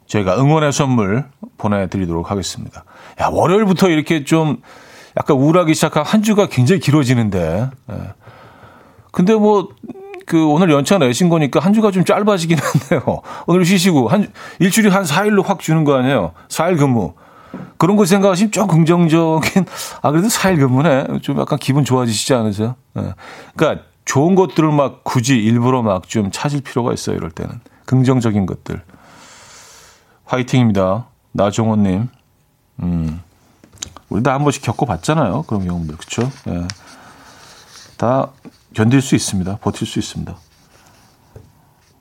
저희가 0.07 0.37
응원의 0.39 0.73
선물 0.73 1.25
보내드리도록 1.57 2.29
하겠습니다. 2.31 2.83
야, 3.21 3.27
월요일부터 3.31 3.89
이렇게 3.89 4.23
좀 4.23 4.57
약간 5.17 5.37
우울하기 5.37 5.73
시작한 5.73 6.03
한 6.03 6.23
주가 6.23 6.47
굉장히 6.47 6.81
길어지는데. 6.81 7.69
예. 7.91 7.95
근데 9.11 9.35
뭐, 9.35 9.69
그 10.25 10.45
오늘 10.47 10.71
연차 10.71 10.97
내신 10.97 11.29
거니까 11.29 11.59
한 11.59 11.73
주가 11.73 11.91
좀 11.91 12.03
짧아지긴 12.03 12.57
한데요. 12.57 13.21
오늘 13.45 13.63
쉬시고 13.65 14.07
한 14.07 14.31
일주일이 14.59 14.89
한 14.89 15.03
4일로 15.03 15.45
확 15.45 15.59
주는 15.59 15.83
거 15.83 15.95
아니에요. 15.97 16.31
4일 16.47 16.77
근무. 16.77 17.13
그런 17.83 17.97
거 17.97 18.05
생각하시면 18.05 18.53
좀 18.53 18.65
긍정적인 18.67 19.65
아 20.01 20.11
그래도 20.11 20.29
4일 20.29 20.57
근무네. 20.59 21.19
좀 21.21 21.37
약간 21.37 21.59
기분 21.59 21.83
좋아지시지 21.83 22.33
않으세요? 22.33 22.75
예. 22.97 23.13
그러니까 23.57 23.83
좋은 24.05 24.35
것들을 24.35 24.71
막 24.71 25.03
굳이 25.03 25.35
일부러 25.37 25.81
막 25.81 26.07
좀 26.07 26.31
찾을 26.31 26.61
필요가 26.61 26.93
있어요. 26.93 27.17
이럴 27.17 27.29
때는. 27.31 27.59
긍정적인 27.85 28.45
것들. 28.45 28.81
화이팅입니다. 30.23 31.07
나종원님. 31.33 32.07
음. 32.83 33.21
우리 34.07 34.23
다 34.23 34.31
한 34.31 34.43
번씩 34.43 34.61
겪어봤잖아요. 34.63 35.43
그런 35.43 35.65
경험들. 35.67 35.97
그쵸? 35.97 36.31
예. 36.47 36.65
다 37.97 38.29
견딜 38.73 39.01
수 39.01 39.13
있습니다. 39.15 39.57
버틸 39.57 39.85
수 39.85 39.99
있습니다. 39.99 40.33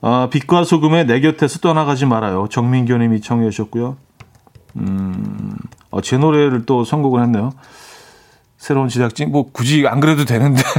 아, 0.01 0.29
빛과 0.31 0.63
소금의 0.63 1.07
내 1.07 1.19
곁에서 1.19 1.59
떠나가지 1.59 2.05
말아요. 2.05 2.47
정민교 2.49 2.95
님이 2.99 3.19
청해 3.19 3.49
주셨고요. 3.49 3.97
음, 4.77 5.57
어, 5.91 6.01
제 6.01 6.17
노래를 6.17 6.65
또 6.65 6.83
선곡을 6.83 7.21
했네요. 7.23 7.51
새로운 8.57 8.89
제작진, 8.89 9.31
뭐, 9.31 9.51
굳이 9.51 9.85
안 9.87 9.99
그래도 9.99 10.25
되는데. 10.25 10.61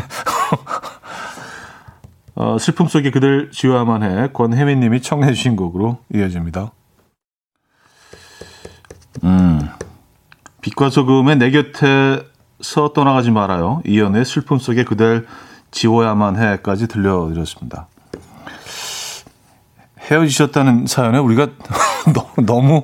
어, 2.37 2.59
슬픔 2.59 2.88
속에 2.88 3.11
그들 3.11 3.50
지워야만 3.52 4.02
해 4.02 4.28
권혜민 4.33 4.80
님이 4.80 5.00
청해 5.00 5.33
주신 5.33 5.54
곡으로 5.54 5.98
이어집니다. 6.12 6.72
음. 9.22 9.61
빛과 10.61 10.90
소금의 10.90 11.37
내 11.37 11.50
곁에서 11.50 12.92
떠나가지 12.94 13.30
말아요. 13.30 13.83
이연의 13.87 14.24
슬픔 14.24 14.59
속에 14.59 14.83
그댈 14.85 15.26
지워야만 15.70 16.37
해까지 16.37 16.88
들려드렸습니다. 16.88 17.87
헤어지셨다는 20.00 20.87
사연에 20.87 21.18
우리가 21.18 21.48
너무 22.14 22.46
너무 22.46 22.83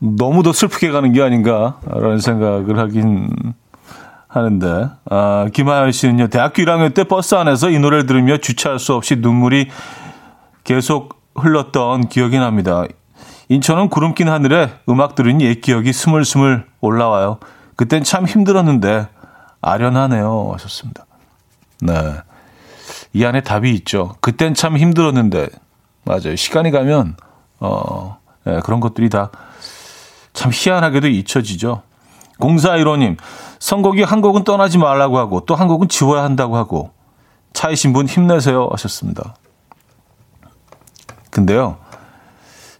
더 0.00 0.52
슬프게 0.52 0.90
가는 0.90 1.12
게 1.12 1.22
아닌가라는 1.22 2.18
생각을 2.20 2.78
하긴 2.78 3.54
하는데 4.28 4.90
아, 5.10 5.48
김하연 5.52 5.90
씨는요 5.92 6.28
대학교 6.28 6.62
1학년 6.62 6.94
때 6.94 7.04
버스 7.04 7.34
안에서 7.34 7.70
이 7.70 7.78
노래를 7.78 8.06
들으며 8.06 8.36
주차할 8.36 8.78
수 8.78 8.94
없이 8.94 9.16
눈물이 9.16 9.68
계속 10.64 11.18
흘렀던 11.34 12.08
기억이 12.08 12.38
납니다. 12.38 12.84
인천은 13.48 13.88
구름 13.88 14.14
낀 14.14 14.28
하늘에 14.28 14.70
음악 14.88 15.14
들으니 15.14 15.44
옛 15.44 15.60
기억이 15.60 15.92
스물스물 15.92 16.66
올라와요. 16.80 17.38
그땐 17.76 18.04
참 18.04 18.26
힘들었는데 18.26 19.08
아련하네요. 19.62 20.50
하셨습니다. 20.52 21.06
네. 21.80 21.94
이 23.14 23.24
안에 23.24 23.40
답이 23.40 23.72
있죠. 23.76 24.16
그땐 24.20 24.54
참 24.54 24.76
힘들었는데 24.76 25.48
맞아요. 26.04 26.36
시간이 26.36 26.70
가면 26.70 27.16
어 27.60 28.18
네, 28.44 28.60
그런 28.64 28.80
것들이 28.80 29.08
다 29.08 29.30
참 30.38 30.52
희한하게도 30.54 31.08
잊혀지죠. 31.08 31.82
공사 32.38 32.76
1호님, 32.76 33.16
선곡이 33.58 34.04
한 34.04 34.20
곡은 34.20 34.44
떠나지 34.44 34.78
말라고 34.78 35.18
하고 35.18 35.40
또 35.40 35.56
한 35.56 35.66
곡은 35.66 35.88
지워야 35.88 36.22
한다고 36.22 36.56
하고 36.56 36.92
차이신 37.54 37.92
분 37.92 38.06
힘내세요 38.06 38.68
하셨습니다. 38.70 39.34
근데요, 41.30 41.78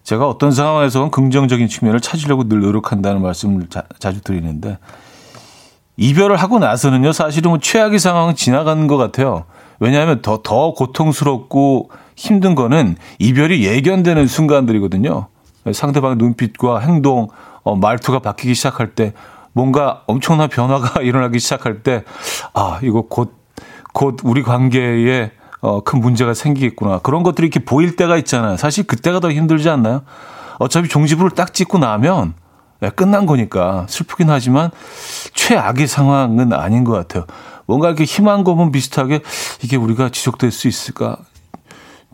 제가 0.04 0.28
어떤 0.28 0.52
상황에서는 0.52 1.10
긍정적인 1.10 1.66
측면을 1.66 1.98
찾으려고 1.98 2.48
늘 2.48 2.60
노력한다는 2.60 3.20
말씀을 3.22 3.66
자, 3.68 4.12
주 4.12 4.20
드리는데 4.20 4.78
이별을 5.96 6.36
하고 6.36 6.60
나서는요, 6.60 7.10
사실은 7.10 7.50
뭐 7.50 7.58
최악의 7.58 7.98
상황은 7.98 8.36
지나가는 8.36 8.86
것 8.86 8.96
같아요. 8.98 9.46
왜냐하면 9.80 10.22
더, 10.22 10.42
더 10.44 10.74
고통스럽고 10.74 11.90
힘든 12.14 12.54
거는 12.54 12.94
이별이 13.18 13.66
예견되는 13.66 14.28
순간들이거든요. 14.28 15.26
상대방의 15.72 16.16
눈빛과 16.16 16.80
행동, 16.80 17.28
어, 17.62 17.76
말투가 17.76 18.20
바뀌기 18.20 18.54
시작할 18.54 18.94
때 18.94 19.12
뭔가 19.52 20.02
엄청난 20.06 20.48
변화가 20.48 21.02
일어나기 21.02 21.38
시작할 21.38 21.82
때, 21.82 22.04
아, 22.54 22.78
이거 22.82 23.02
곧, 23.02 23.34
곧 23.92 24.18
우리 24.24 24.42
관계에 24.42 25.32
어, 25.60 25.82
큰 25.82 26.00
문제가 26.00 26.34
생기겠구나. 26.34 26.98
그런 27.00 27.24
것들이 27.24 27.48
이렇게 27.48 27.64
보일 27.64 27.96
때가 27.96 28.16
있잖아요. 28.18 28.56
사실 28.56 28.86
그때가 28.86 29.18
더 29.18 29.32
힘들지 29.32 29.68
않나요? 29.68 30.02
어차피 30.60 30.88
종지부를 30.88 31.32
딱 31.32 31.52
찍고 31.52 31.78
나면, 31.78 32.34
네, 32.80 32.90
끝난 32.90 33.26
거니까 33.26 33.86
슬프긴 33.88 34.30
하지만 34.30 34.70
최악의 35.34 35.88
상황은 35.88 36.52
아닌 36.52 36.84
것 36.84 36.92
같아요. 36.92 37.26
뭔가 37.66 37.88
이렇게 37.88 38.04
희망 38.04 38.44
고문 38.44 38.70
비슷하게 38.70 39.20
이게 39.62 39.76
우리가 39.76 40.10
지속될 40.10 40.52
수 40.52 40.68
있을까? 40.68 41.18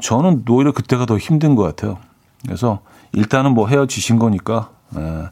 저는 0.00 0.44
오히려 0.48 0.72
그때가 0.72 1.04
더 1.06 1.18
힘든 1.18 1.54
것 1.54 1.62
같아요. 1.62 1.98
그래서 2.44 2.80
일단은 3.14 3.54
뭐 3.54 3.68
헤어지신 3.68 4.18
거니까 4.18 4.70
네. 4.90 5.28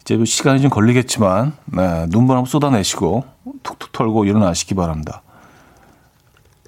이제 0.00 0.16
뭐 0.16 0.24
시간이 0.24 0.60
좀 0.60 0.70
걸리겠지만 0.70 1.52
네, 1.66 2.06
눈물 2.08 2.36
한번 2.36 2.46
쏟아내시고 2.46 3.24
툭툭 3.62 3.92
털고 3.92 4.24
일어나시기 4.24 4.74
바랍니다. 4.74 5.22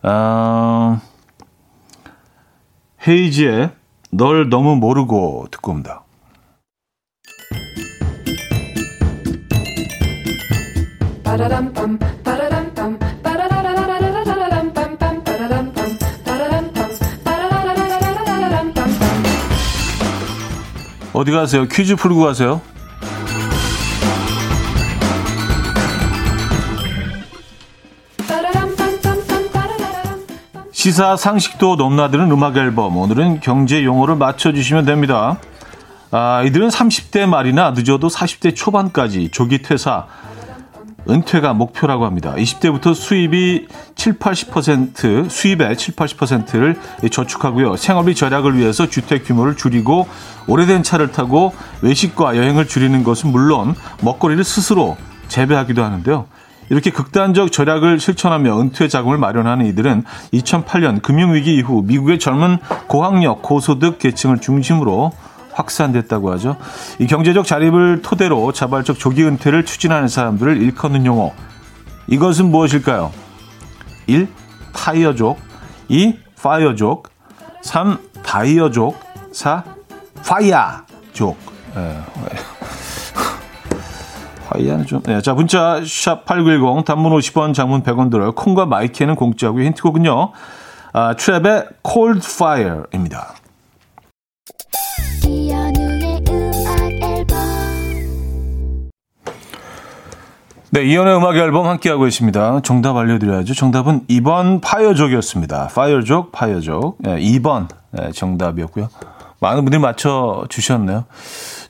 아, 0.03 1.01
헤이지의 3.07 3.71
널 4.11 4.49
너무 4.49 4.77
모르고 4.77 5.49
듣고 5.51 5.73
옵니다. 5.73 6.05
어디 21.15 21.31
가세요? 21.31 21.67
퀴즈 21.69 21.95
풀고 21.95 22.23
가세요. 22.23 22.61
시사 30.73 31.17
상식도 31.17 31.77
넘나드는 31.77 32.31
음악 32.33 32.57
앨범. 32.57 32.97
오늘은 32.97 33.41
경제 33.41 33.85
용어를 33.85 34.17
맞춰주시면 34.17 34.85
됩니다. 34.85 35.39
아, 36.11 36.43
이들은 36.43 36.69
30대 36.69 37.27
말이나 37.27 37.71
늦어도 37.71 38.09
40대 38.09 38.55
초반까지 38.55 39.31
조기 39.31 39.63
퇴사, 39.63 40.07
은퇴가 41.09 41.53
목표라고 41.53 42.07
합니다. 42.07 42.35
20대부터 42.37 42.95
수입이 42.95 43.67
7, 43.95 44.19
80% 44.19 45.29
수입의 45.29 45.77
7, 45.77 45.95
80%를 45.95 46.77
저축하고요. 47.11 47.77
생활비 47.77 48.15
절약을 48.15 48.57
위해서 48.57 48.89
주택 48.89 49.25
규모를 49.25 49.57
줄이고 49.57 50.09
오래된 50.47 50.83
차를 50.83 51.13
타고 51.13 51.53
외식과 51.83 52.37
여행을 52.37 52.67
줄이는 52.67 53.05
것은 53.05 53.31
물론 53.31 53.75
먹거리를 54.03 54.43
스스로 54.45 54.97
재배하기도 55.29 55.83
하는데요. 55.83 56.27
이렇게 56.71 56.91
극단적 56.91 57.53
절약을 57.53 58.01
실천하며 58.01 58.61
은퇴 58.61 58.89
자금을 58.89 59.19
마련하는 59.19 59.67
이들은 59.67 60.05
2008년 60.33 61.03
금융위기 61.03 61.55
이후 61.57 61.83
미국의 61.87 62.19
젊은 62.19 62.59
고학력, 62.87 63.43
고소득 63.43 63.99
계층을 63.99 64.41
중심으로 64.41 65.13
확산됐다고 65.55 66.33
하죠. 66.33 66.57
이 66.99 67.07
경제적 67.07 67.47
자립을 67.47 68.03
토대로 68.03 68.53
자발적 68.53 68.99
조기 68.99 69.25
은퇴를 69.25 69.65
추진하는 69.65 70.09
사람들을 70.09 70.61
일컫는 70.61 71.07
용어. 71.07 71.33
이것은 72.09 72.51
무엇일까요? 72.51 73.13
1. 74.07 74.29
타이어족 74.73 75.39
2. 75.89 76.19
파이어족 76.43 77.09
3. 77.63 77.99
다이어족 78.23 78.99
4. 79.33 79.65
파이아족 80.27 81.39
예. 81.77 82.05
화이하는 84.49 84.87
좀. 84.87 85.03
네, 85.03 85.21
자, 85.21 85.35
문자 85.35 85.81
샵 85.85 86.25
8910 86.27 86.85
단문 86.85 87.13
50원, 87.13 87.55
장문 87.55 87.83
100원 87.83 88.11
들어요. 88.11 88.33
콩과 88.33 88.67
마이K는 88.67 89.17
공짜고 89.17 89.61
힌트곡은요. 89.61 90.33
아, 90.93 91.15
트랩의 91.15 91.69
Cold 91.87 92.21
Fire입니다. 92.25 93.35
네, 100.75 100.83
이연의 100.83 101.17
음악 101.19 101.37
앨범 101.37 101.69
함께하고 101.69 102.09
있습니다. 102.09 102.63
정답 102.63 102.97
알려드려야죠. 102.97 103.55
정답은 103.55 104.09
2번 104.09 104.61
파이어족이었습니다. 104.61 105.69
파이어족, 105.69 106.33
파이어족. 106.33 106.97
네, 106.99 107.17
2번 107.21 107.69
네, 107.93 108.11
정답이었고요. 108.11 108.89
많은 109.39 109.63
분들이 109.63 109.81
맞춰주셨네요. 109.81 111.05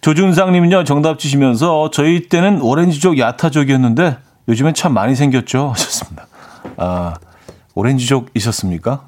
조준상님은요, 0.01 0.85
정답 0.85 1.19
주시면서 1.19 1.91
저희 1.93 2.31
때는 2.31 2.63
오렌지족, 2.63 3.19
야타족이었는데 3.19 4.17
요즘엔 4.49 4.73
참 4.73 4.95
많이 4.95 5.15
생겼죠. 5.15 5.73
하셨습니다. 5.77 6.27
아, 6.79 7.13
오렌지족이셨습니까? 7.75 9.05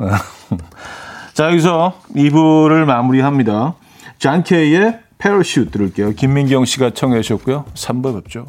자, 1.32 1.46
여기서 1.46 1.94
2부를 2.14 2.84
마무리합니다. 2.84 3.76
John 4.18 4.64
K의 4.64 4.98
Parachute 5.16 5.70
들을게요. 5.70 6.10
김민경 6.10 6.66
씨가 6.66 6.90
청해 6.90 7.22
주셨고요. 7.22 7.64
3부 7.72 8.22
뵙죠. 8.22 8.48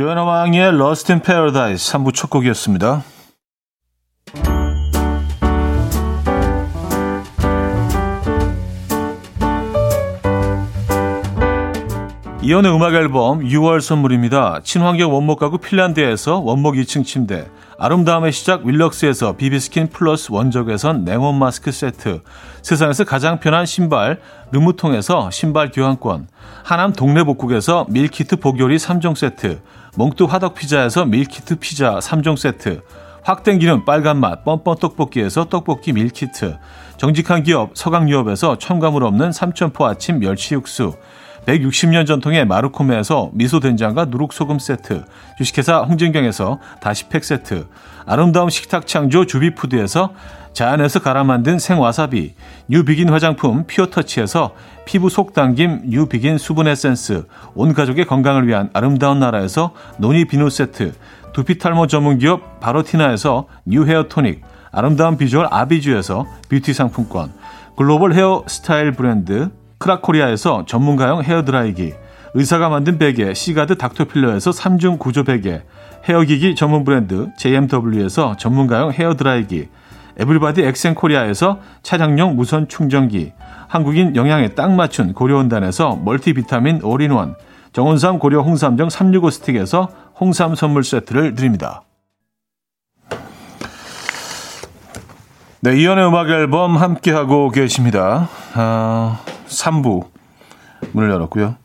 조연아 0.00 0.24
왕의 0.24 0.68
Lost 0.68 1.12
in 1.12 1.20
Paradise 1.20 1.92
3부 1.92 2.14
첫 2.14 2.30
곡이었습니다. 2.30 3.02
이연의 12.42 12.74
음악 12.74 12.94
앨범 12.94 13.40
6월 13.40 13.82
선물입니다. 13.82 14.60
친환경 14.64 15.12
원목 15.12 15.38
가구 15.38 15.58
핀란드에서 15.58 16.38
원목 16.38 16.76
2층 16.76 17.04
침대, 17.04 17.50
아름다움의 17.78 18.32
시작 18.32 18.64
윌럭스에서 18.64 19.36
비비스킨 19.36 19.88
플러스 19.88 20.32
원적외선 20.32 21.04
냉온 21.04 21.38
마스크 21.38 21.70
세트, 21.70 22.22
세상에서 22.62 23.04
가장 23.04 23.38
편한 23.38 23.66
신발 23.66 24.18
르무통에서 24.50 25.30
신발 25.30 25.70
교환권, 25.70 26.28
하남 26.64 26.94
동네 26.94 27.22
복국에서 27.22 27.84
밀키트 27.90 28.36
복요리 28.36 28.78
3종 28.78 29.14
세트, 29.14 29.60
몽뚜 29.96 30.26
화덕 30.26 30.54
피자에서 30.54 31.04
밀키트 31.04 31.56
피자 31.56 31.98
3종 31.98 32.36
세트, 32.36 32.82
확 33.22 33.42
땡기는 33.42 33.84
빨간맛 33.84 34.44
뻔뻔 34.44 34.76
떡볶이에서 34.78 35.46
떡볶이 35.46 35.92
밀키트, 35.92 36.58
정직한 36.96 37.42
기업 37.42 37.70
서강유업에서 37.74 38.58
첨가물 38.58 39.04
없는 39.04 39.32
삼천포 39.32 39.84
아침 39.84 40.20
멸치 40.20 40.54
육수, 40.54 40.94
160년 41.46 42.06
전통의 42.06 42.46
마르코메에서 42.46 43.30
미소된장과 43.32 44.06
누룩소금 44.06 44.58
세트, 44.58 45.04
주식회사 45.38 45.78
홍진경에서 45.78 46.60
다시팩 46.80 47.24
세트, 47.24 47.66
아름다운 48.06 48.50
식탁 48.50 48.86
창조 48.86 49.26
주비푸드에서 49.26 50.12
자연에서 50.52 51.00
갈아 51.00 51.24
만든 51.24 51.58
생와사비, 51.58 52.34
뉴비긴 52.68 53.08
화장품 53.08 53.64
피어터치에서 53.66 54.54
피부 54.84 55.08
속당김 55.08 55.82
뉴비긴 55.86 56.38
수분 56.38 56.66
에센스, 56.66 57.26
온 57.54 57.72
가족의 57.72 58.06
건강을 58.06 58.46
위한 58.46 58.70
아름다운 58.72 59.20
나라에서 59.20 59.72
노니 59.98 60.26
비누 60.26 60.50
세트, 60.50 60.92
두피 61.32 61.58
탈모 61.58 61.86
전문 61.86 62.18
기업 62.18 62.60
바로티나에서 62.60 63.46
뉴 63.64 63.86
헤어 63.86 64.08
토닉, 64.08 64.42
아름다운 64.72 65.16
비주얼 65.16 65.46
아비주에서 65.50 66.26
뷰티 66.48 66.74
상품권, 66.74 67.32
글로벌 67.76 68.12
헤어 68.14 68.44
스타일 68.46 68.92
브랜드 68.92 69.50
크라코리아에서 69.78 70.64
전문가용 70.66 71.22
헤어 71.22 71.44
드라이기, 71.44 71.94
의사가 72.34 72.68
만든 72.68 72.98
베개 72.98 73.34
시가드 73.34 73.78
닥터필러에서 73.78 74.50
3중 74.50 74.98
구조 74.98 75.24
베개, 75.24 75.62
헤어기기 76.08 76.54
전문 76.54 76.84
브랜드 76.84 77.28
JMW에서 77.38 78.36
전문가용 78.36 78.92
헤어 78.92 79.14
드라이기, 79.14 79.68
에블바디 80.18 80.62
엑센코리아에서 80.62 81.60
차량용 81.82 82.36
무선 82.36 82.68
충전기, 82.68 83.32
한국인 83.68 84.16
영양에 84.16 84.48
딱 84.50 84.72
맞춘 84.72 85.12
고려원단에서 85.12 86.00
멀티비타민 86.04 86.82
올인원, 86.82 87.36
정원삼 87.72 88.18
고려 88.18 88.40
홍삼정 88.40 88.90
365 88.90 89.30
스틱에서 89.30 89.88
홍삼 90.18 90.54
선물 90.54 90.84
세트를 90.84 91.34
드립니다. 91.34 91.82
네, 95.62 95.78
이연의 95.78 96.08
음악 96.08 96.30
앨범 96.30 96.76
함께하고 96.76 97.50
계십니다. 97.50 98.28
아, 98.54 99.20
3부 99.46 100.06
문을 100.92 101.10
열었고요. 101.10 101.56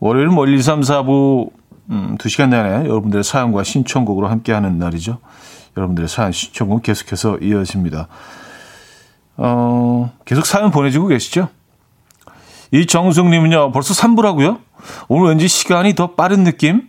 월요일은 0.00 0.34
뭐 0.34 0.46
1, 0.46 0.54
2, 0.54 0.62
3, 0.62 0.80
4부 0.82 1.50
음, 1.90 2.16
2시간 2.18 2.50
내내 2.50 2.88
여러분들의 2.88 3.24
사연과 3.24 3.62
신청곡으로 3.62 4.28
함께하는 4.28 4.78
날이죠. 4.78 5.18
여러분들의 5.76 6.08
사연 6.08 6.32
신청곡 6.32 6.82
계속해서 6.82 7.38
이어집니다. 7.38 8.08
어, 9.36 10.12
계속 10.24 10.46
사연 10.46 10.70
보내주고 10.70 11.08
계시죠? 11.08 11.48
이정숙님은요, 12.72 13.72
벌써 13.72 13.94
3부라고요? 13.94 14.60
오늘 15.08 15.28
왠지 15.28 15.48
시간이 15.48 15.94
더 15.94 16.14
빠른 16.14 16.44
느낌? 16.44 16.88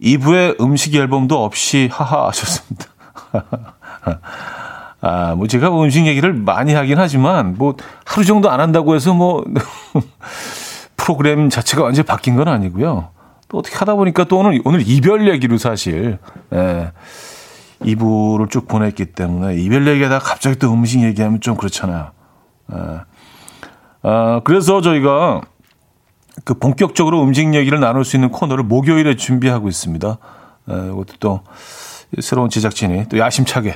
2부의 0.00 0.60
음식 0.60 0.94
앨범도 0.94 1.42
없이 1.42 1.88
하하 1.92 2.28
하셨습니다. 2.28 2.86
아, 5.00 5.34
뭐 5.34 5.46
제가 5.48 5.68
음식 5.82 6.06
얘기를 6.06 6.32
많이 6.32 6.74
하긴 6.74 6.98
하지만 6.98 7.56
뭐 7.56 7.76
하루 8.04 8.24
정도 8.24 8.50
안 8.50 8.60
한다고 8.60 8.94
해서 8.94 9.12
뭐 9.12 9.44
프로그램 10.96 11.50
자체가 11.50 11.82
완전히 11.82 12.06
바뀐 12.06 12.36
건 12.36 12.48
아니고요. 12.48 13.10
또 13.48 13.58
어떻게 13.58 13.76
하다 13.76 13.96
보니까 13.96 14.24
또 14.24 14.38
오늘 14.38 14.60
오늘 14.64 14.82
이별 14.86 15.28
얘기로 15.28 15.58
사실 15.58 16.18
예. 16.52 16.92
2부를 17.84 18.50
쭉 18.50 18.66
보냈기 18.66 19.06
때문에 19.06 19.56
이별 19.56 19.86
얘기하다가 19.86 20.24
갑자기 20.24 20.58
또 20.58 20.72
음식 20.72 21.02
얘기하면 21.02 21.40
좀 21.40 21.56
그렇잖아요. 21.56 22.10
예. 22.72 23.00
아, 24.02 24.40
그래서 24.44 24.80
저희가 24.80 25.42
그 26.44 26.54
본격적으로 26.54 27.22
음식 27.22 27.54
얘기를 27.54 27.78
나눌 27.80 28.04
수 28.04 28.16
있는 28.16 28.30
코너를 28.30 28.64
목요일에 28.64 29.16
준비하고 29.16 29.68
있습니다. 29.68 30.18
에, 30.68 30.72
예, 30.72 30.86
이것도 30.88 31.14
또 31.20 31.40
새로운 32.20 32.50
제작진이 32.50 33.08
또 33.08 33.18
야심차게 33.18 33.70
에, 33.70 33.74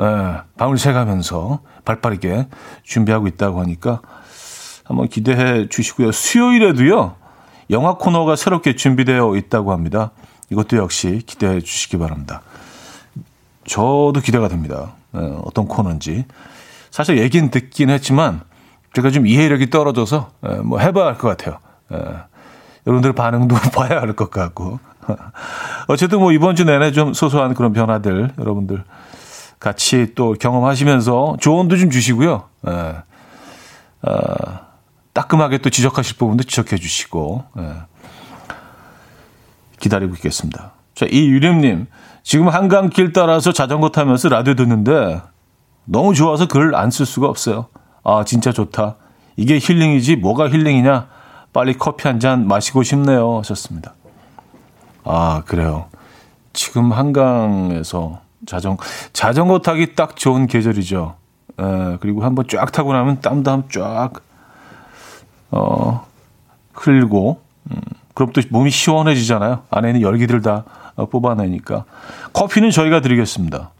예, 0.00 0.40
밤을 0.56 0.78
새가면서 0.78 1.60
발 1.84 2.00
빠르게 2.00 2.48
준비하고 2.82 3.26
있다고 3.26 3.60
하니까 3.60 4.00
한번 4.84 5.08
기대해 5.08 5.68
주시고요. 5.68 6.12
수요일에도요. 6.12 7.16
영화 7.70 7.94
코너가 7.94 8.36
새롭게 8.36 8.76
준비되어 8.76 9.36
있다고 9.36 9.72
합니다. 9.72 10.10
이것도 10.50 10.76
역시 10.76 11.22
기대해 11.26 11.60
주시기 11.60 11.96
바랍니다. 11.98 12.42
저도 13.66 14.14
기대가 14.22 14.48
됩니다. 14.48 14.92
에, 15.14 15.18
예, 15.20 15.36
어떤 15.44 15.66
코너인지. 15.66 16.24
사실 16.90 17.18
얘기는 17.18 17.50
듣긴 17.50 17.90
했지만 17.90 18.42
제가 18.94 19.10
좀 19.10 19.26
이해력이 19.26 19.70
떨어져서 19.70 20.30
에, 20.44 20.54
뭐 20.56 20.78
해봐야 20.78 21.06
할 21.06 21.14
것 21.18 21.28
같아요. 21.28 21.58
에, 21.92 21.96
여러분들 22.86 23.12
반응도 23.14 23.56
봐야 23.74 24.00
할 24.00 24.14
것 24.14 24.30
같고. 24.30 24.78
어쨌든 25.88 26.20
뭐 26.20 26.32
이번 26.32 26.56
주 26.56 26.64
내내 26.64 26.92
좀 26.92 27.12
소소한 27.12 27.54
그런 27.54 27.72
변화들 27.72 28.30
여러분들 28.38 28.84
같이 29.60 30.12
또 30.14 30.34
경험하시면서 30.38 31.36
조언도 31.40 31.76
좀 31.76 31.90
주시고요. 31.90 32.44
에, 32.68 32.70
어, 34.02 34.60
따끔하게 35.12 35.58
또 35.58 35.70
지적하실 35.70 36.16
부분도 36.16 36.44
지적해 36.44 36.76
주시고 36.76 37.44
에, 37.58 37.62
기다리고 39.78 40.14
있겠습니다. 40.14 40.72
자, 40.94 41.06
이유림님 41.06 41.86
지금 42.24 42.48
한강길 42.48 43.12
따라서 43.12 43.52
자전거 43.52 43.90
타면서 43.90 44.30
라디오 44.30 44.54
듣는데 44.54 45.20
너무 45.84 46.14
좋아서 46.14 46.48
글 46.48 46.74
안 46.74 46.88
쓸 46.90 47.04
수가 47.06 47.28
없어요. 47.28 47.66
아 48.02 48.24
진짜 48.24 48.50
좋다. 48.50 48.96
이게 49.36 49.58
힐링이지 49.60 50.16
뭐가 50.16 50.48
힐링이냐? 50.48 51.06
빨리 51.52 51.74
커피 51.76 52.08
한 52.08 52.18
잔 52.20 52.48
마시고 52.48 52.82
싶네요. 52.82 53.38
하셨습니다. 53.38 53.92
아, 55.04 55.42
그래요. 55.46 55.86
지금 56.54 56.92
한강에서 56.92 58.20
자전 58.46 58.78
자전거 59.12 59.58
타기 59.58 59.94
딱 59.94 60.16
좋은 60.16 60.46
계절이죠. 60.46 61.14
에, 61.60 61.96
그리고 62.00 62.24
한번 62.24 62.46
쫙 62.48 62.72
타고 62.72 62.92
나면 62.94 63.20
땀도 63.20 63.50
한쫙 63.50 64.12
어, 65.50 66.06
흘리고 66.72 67.40
음, 67.70 67.76
그럼 68.14 68.32
또 68.32 68.40
몸이 68.50 68.70
시원해지잖아요. 68.70 69.62
안에 69.70 69.88
있는 69.90 70.00
열기들 70.00 70.40
다 70.40 70.64
뽑아내니까. 70.96 71.84
커피는 72.32 72.70
저희가 72.70 73.00
드리겠습니다. 73.00 73.70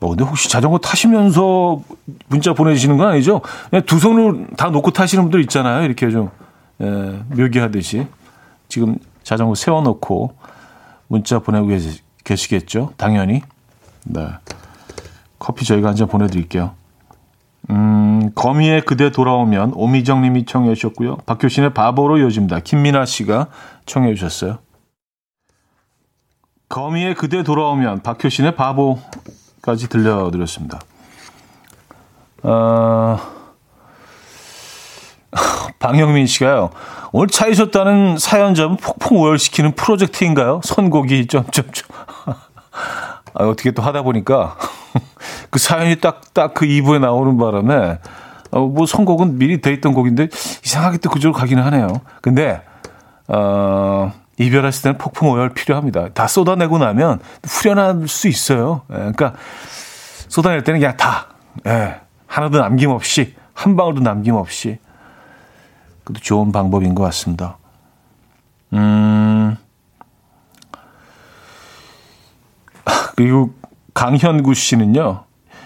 어, 0.00 0.08
근데 0.08 0.24
혹시 0.24 0.48
자전거 0.48 0.78
타시면서 0.78 1.80
문자 2.26 2.52
보내주시는 2.54 2.96
건 2.96 3.08
아니죠? 3.08 3.40
그냥 3.70 3.84
두 3.86 3.98
손을 4.00 4.48
다 4.56 4.70
놓고 4.70 4.90
타시는 4.90 5.24
분들 5.24 5.40
있잖아요. 5.42 5.84
이렇게 5.84 6.10
좀, 6.10 6.30
예, 6.80 7.20
묘기하듯이. 7.36 8.06
지금 8.68 8.96
자전거 9.22 9.54
세워놓고 9.54 10.34
문자 11.06 11.38
보내고 11.38 11.68
계시, 11.68 12.00
계시 12.24 12.48
겠죠? 12.48 12.92
당연히. 12.96 13.42
네. 14.04 14.26
커피 15.38 15.64
저희가 15.64 15.88
한 15.88 15.94
잔 15.96 16.08
보내드릴게요. 16.08 16.72
음, 17.70 18.32
거미의 18.34 18.80
그대 18.82 19.10
돌아오면 19.10 19.72
오미정 19.74 20.22
님이 20.22 20.44
청해 20.46 20.74
주셨고요. 20.74 21.18
박효신의 21.26 21.74
바보로 21.74 22.18
요즘다. 22.20 22.60
김민아 22.60 23.04
씨가 23.04 23.46
청해 23.86 24.14
주셨어요. 24.14 24.58
거미의 26.72 27.14
그대 27.14 27.42
돌아오면 27.42 28.00
박효신의 28.00 28.56
바보 28.56 28.98
까지 29.60 29.90
들려드렸습니다. 29.90 30.80
어, 32.44 33.18
방영민 35.78 36.26
씨가요. 36.26 36.70
오늘 37.12 37.28
차이셨다는 37.28 38.16
사연자분 38.16 38.78
폭풍 38.78 39.18
오열시키는 39.18 39.72
프로젝트인가요? 39.72 40.62
선곡이 40.64 41.26
점점점. 41.26 41.88
아, 43.34 43.44
어떻게 43.44 43.72
또 43.72 43.82
하다 43.82 44.00
보니까 44.00 44.56
그 45.50 45.58
사연이 45.58 46.00
딱 46.00 46.32
딱 46.32 46.54
그 46.54 46.64
2부에 46.64 47.00
나오는 47.00 47.36
바람에 47.36 47.98
어, 48.50 48.60
뭐 48.60 48.86
선곡은 48.86 49.36
미리 49.36 49.60
돼 49.60 49.74
있던 49.74 49.92
곡인데 49.92 50.28
이상하게 50.64 50.96
또 50.98 51.10
그쪽으로 51.10 51.38
가기는 51.38 51.62
하네요. 51.64 52.00
근데 52.22 52.62
어 53.28 54.21
이별했을 54.38 54.82
때는 54.82 54.98
폭풍 54.98 55.30
오열 55.30 55.50
필요합니다. 55.50 56.08
다 56.10 56.26
쏟아내고 56.26 56.78
나면 56.78 57.20
후련할 57.44 58.08
수 58.08 58.28
있어요. 58.28 58.82
예, 58.90 58.96
그러니까 58.96 59.34
쏟아낼 60.28 60.64
때는 60.64 60.80
그냥 60.80 60.96
다 60.96 61.28
예, 61.66 62.00
하나도 62.26 62.58
남김없이 62.58 63.34
한 63.52 63.76
방울도 63.76 64.00
남김없이 64.00 64.78
그것도 66.04 66.20
좋은 66.20 66.52
방법인 66.52 66.94
것 66.94 67.02
같습니다. 67.04 67.58
음 68.72 69.56
그리고 73.16 73.54
강현구 73.94 74.54
씨는요. 74.54 75.24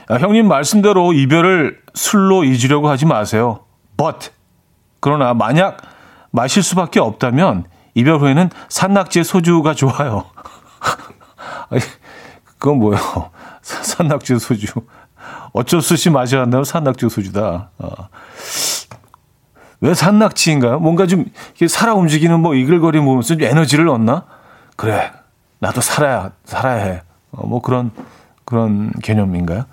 아, 0.09 0.15
형님 0.17 0.49
말씀대로 0.49 1.13
이별을 1.13 1.81
술로 1.95 2.45
잊으려고 2.45 2.89
하지 2.89 3.07
마세요. 3.07 3.61
But 3.97 4.31
그러나 5.01 5.35
만약 5.35 5.79
마실 6.33 6.63
수밖에 6.63 7.01
없다면 7.01 7.65
이별 7.97 8.21
후에는 8.21 8.51
산낙지의 8.69 9.25
소주가 9.25 9.73
좋아요. 9.75 10.27
그건 12.59 12.79
뭐예요? 12.79 13.31
산낙지 13.63 14.39
소주. 14.39 14.67
어쩔 15.53 15.81
수 15.81 15.95
없이 15.95 16.11
마셔야 16.11 16.43
한다면 16.43 16.65
산낙지 16.65 17.09
소주다. 17.09 17.71
어. 17.79 18.09
왜 19.81 19.95
산낙지인가요? 19.95 20.79
뭔가 20.79 21.07
좀 21.07 21.25
살아 21.69 21.95
움직이는 21.95 22.39
뭐 22.41 22.55
이글거리는 22.55 23.05
보면서 23.05 23.35
좀 23.35 23.43
에너지를 23.43 23.89
얻나? 23.89 24.25
그래, 24.77 25.11
나도 25.59 25.81
살아야 25.81 26.33
살아야 26.45 26.85
해. 26.85 27.03
어, 27.33 27.47
뭐 27.47 27.63
그런 27.63 27.91
그런 28.45 28.93
개념인가요? 29.03 29.65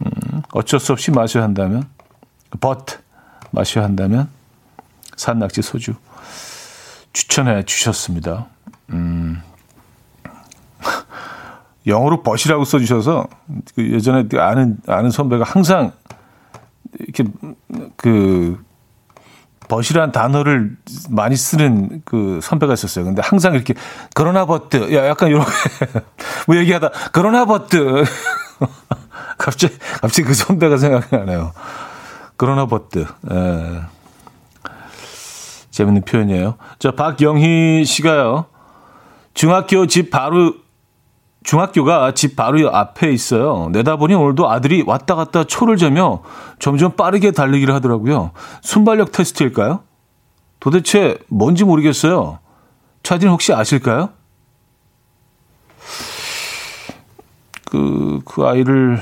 음, 0.00 0.42
어쩔 0.52 0.80
수 0.80 0.92
없이 0.92 1.10
마셔야 1.10 1.44
한다면, 1.44 1.84
but 2.58 2.96
마셔야 3.50 3.84
한다면 3.84 4.30
산낙지 5.16 5.60
소주. 5.60 5.94
추천해 7.38 7.62
주셨습니다. 7.62 8.46
음, 8.90 9.40
영어로 11.86 12.22
but이라고 12.22 12.64
써주셔서 12.64 13.28
그 13.76 13.92
예전에 13.92 14.26
아는 14.36 14.78
아는 14.88 15.10
선배가 15.10 15.44
항상 15.44 15.92
이렇게 16.98 17.24
그 17.96 18.60
but이란 19.68 20.10
단어를 20.10 20.76
많이 21.10 21.36
쓰는 21.36 22.02
그 22.04 22.40
선배가 22.42 22.72
있었어요. 22.72 23.04
근데 23.04 23.22
항상 23.24 23.54
이렇게 23.54 23.74
그러나 24.14 24.44
but 24.44 24.92
야 24.92 25.06
약간 25.06 25.28
이렇게 25.28 25.52
뭐 26.48 26.56
얘기하다 26.56 26.90
그러나 27.12 27.44
but 27.44 28.02
갑자기 29.38 29.78
갑자기 30.00 30.22
그 30.26 30.34
선배가 30.34 30.76
생각이 30.76 31.14
나네요. 31.14 31.52
그러나 32.36 32.66
but. 32.66 33.06
예. 33.30 33.97
재밌는 35.78 36.02
표현이에요. 36.02 36.56
자, 36.80 36.90
박영희 36.90 37.84
씨가요. 37.84 38.46
중학교 39.32 39.86
집 39.86 40.10
바로 40.10 40.54
중학교가 41.44 42.14
집 42.14 42.34
바로 42.34 42.68
앞에 42.74 43.12
있어요. 43.12 43.68
내다보니 43.70 44.12
오늘도 44.12 44.50
아들이 44.50 44.82
왔다 44.84 45.14
갔다 45.14 45.44
초를 45.44 45.76
재며 45.76 46.22
점점 46.58 46.96
빠르게 46.96 47.30
달리기를 47.30 47.72
하더라고요. 47.74 48.32
순발력 48.60 49.12
테스트일까요? 49.12 49.84
도대체 50.58 51.16
뭔지 51.28 51.62
모르겠어요. 51.62 52.40
차진 53.04 53.28
혹시 53.28 53.52
아실까요? 53.52 54.10
그, 57.66 58.20
그 58.24 58.44
아이를 58.44 59.00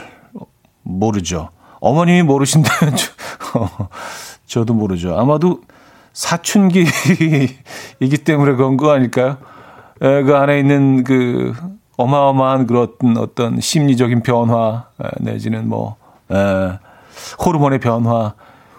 모르죠. 0.82 1.48
어머님이 1.80 2.22
모르신다면 2.22 2.94
저도 4.46 4.74
모르죠. 4.74 5.18
아마도 5.18 5.62
사춘기이기 6.16 7.58
때문에 8.24 8.54
그런 8.54 8.78
거 8.78 8.90
아닐까요? 8.90 9.36
에, 10.00 10.22
그 10.22 10.34
안에 10.34 10.58
있는 10.58 11.04
그 11.04 11.52
어마어마한 11.98 12.66
그런 12.66 12.88
어떤 13.18 13.60
심리적인 13.60 14.22
변화 14.22 14.86
내지는 15.18 15.68
뭐 15.68 15.96
에, 16.30 16.78
호르몬의 17.44 17.80
변화 17.80 18.32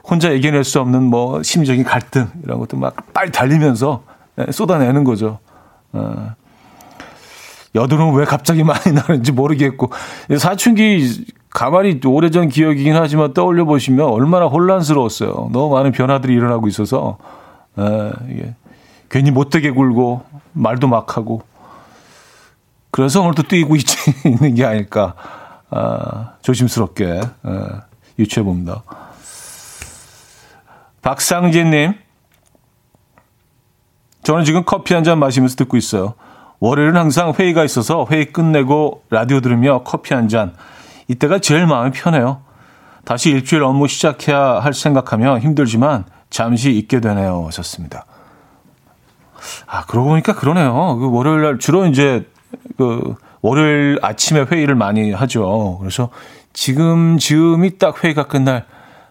혼자 0.04 0.34
얘기해낼 0.34 0.64
수 0.64 0.80
없는 0.80 1.04
뭐 1.04 1.44
심리적인 1.44 1.84
갈등 1.84 2.28
이런 2.44 2.58
것도 2.60 2.76
막 2.78 2.96
빨리 3.14 3.32
달리면서 3.32 4.04
예, 4.40 4.52
쏟아내는 4.52 5.04
거죠. 5.04 5.40
어. 5.94 6.34
여드름 7.76 8.16
왜 8.16 8.26
갑자기 8.26 8.64
많이 8.64 8.94
나는지 8.94 9.32
모르겠고 9.32 9.92
사춘기 10.40 11.24
가만히 11.58 12.00
오래전 12.06 12.50
기억이긴 12.50 12.96
하지만 12.96 13.34
떠올려 13.34 13.66
보시면 13.66 14.06
얼마나 14.06 14.46
혼란스러웠어요. 14.46 15.50
너무 15.52 15.74
많은 15.74 15.92
변화들이 15.92 16.32
일어나고 16.32 16.68
있어서 16.68 17.18
에, 17.80 18.12
이게 18.30 18.54
괜히 19.10 19.32
못되게 19.32 19.72
굴고 19.72 20.22
말도 20.54 20.88
막 20.88 21.18
하고 21.18 21.42
그래서 22.92 23.22
오늘도 23.24 23.44
뛰고 23.48 23.76
있, 23.76 23.86
있는 24.24 24.54
게 24.54 24.66
아닐까 24.66 25.16
아, 25.72 26.34
조심스럽게 26.44 27.06
에, 27.06 27.22
유추해 28.20 28.44
봅니다. 28.44 28.84
박상진님, 31.02 31.96
저는 34.22 34.44
지금 34.46 34.62
커피 34.64 34.94
한 34.94 35.04
잔 35.04 35.18
마시면서 35.18 35.56
듣고 35.56 35.76
있어요. 35.78 36.14
월요일은 36.60 36.98
항상 36.98 37.34
회의가 37.34 37.64
있어서 37.64 38.06
회의 38.12 38.32
끝내고 38.32 39.06
라디오 39.10 39.42
들으며 39.42 39.82
커피 39.84 40.14
한 40.14 40.28
잔. 40.28 40.54
이때가 41.08 41.40
제일 41.40 41.66
마음이 41.66 41.92
편해요. 41.92 42.42
다시 43.06 43.30
일주일 43.30 43.64
업무 43.64 43.88
시작해야 43.88 44.60
할 44.60 44.74
생각하며 44.74 45.40
힘들지만 45.40 46.06
잠시 46.30 46.72
있게 46.74 47.00
되네요. 47.00 47.46
하셨습니다. 47.48 48.06
아, 49.66 49.86
그러고 49.86 50.10
보니까 50.10 50.36
그러네요. 50.36 50.98
그 50.98 51.10
월요일 51.10 51.42
날 51.42 51.60
주로 51.60 51.86
이제 51.86 52.30
그 52.78 53.16
월요일 53.42 54.00
아침에 54.02 54.42
회의를 54.42 54.76
많이 54.76 55.12
하죠. 55.14 55.78
그래서 55.80 56.10
지금 56.52 57.18
즈음이 57.18 57.78
딱 57.78 58.04
회의가 58.04 58.28
끝날 58.28 58.66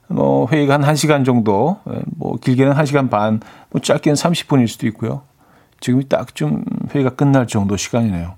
뭐 0.09 0.47
회의가 0.49 0.75
한 0.75 0.83
1시간 0.83 1.25
정도, 1.25 1.81
뭐 2.17 2.37
길게는 2.37 2.75
1시간 2.75 3.11
반, 3.11 3.41
뭐 3.71 3.81
짧게는 3.81 4.15
30분일 4.15 4.69
수도 4.69 4.87
있고요. 4.89 5.23
지금이 5.81 6.09
딱 6.09 6.35
좀 6.35 6.65
회의가 6.95 7.11
끝날 7.11 7.47
정도 7.47 7.77
시간이네요. 7.77 8.35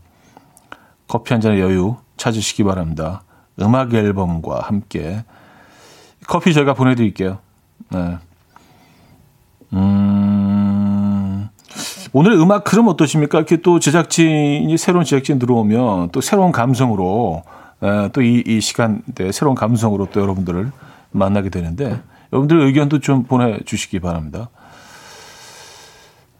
커피 1.09 1.35
한 1.35 1.40
잔의 1.40 1.61
여유 1.61 1.97
찾으시기 2.16 2.64
바랍니다. 2.64 3.23
음악 3.61 3.94
앨범과 3.94 4.61
함께 4.62 5.25
커피 6.27 6.53
저희가 6.55 6.75
보내드릴게요. 6.75 7.38
네. 7.90 8.18
음, 9.73 11.49
오늘 12.12 12.33
음악 12.33 12.71
흐름 12.73 12.88
어떠십니까? 12.88 13.38
이렇게 13.38 13.59
또 13.59 13.79
제작진이 13.79 14.77
새로운 14.79 15.05
제작진 15.05 15.38
들어오면 15.38 16.11
또 16.11 16.21
새로운 16.21 16.53
감성으로 16.53 17.42
또 18.12 18.23
이 18.23 18.42
이 18.47 18.61
시간대 18.61 19.31
새로운 19.33 19.55
감성으로 19.55 20.09
또 20.12 20.21
여러분들을 20.21 20.71
만나게 21.11 21.49
되는데 21.51 22.01
여러분들 22.33 22.61
의견도 22.61 23.01
좀 23.01 23.25
보내주시기 23.25 24.01
바랍니다. 24.01 24.49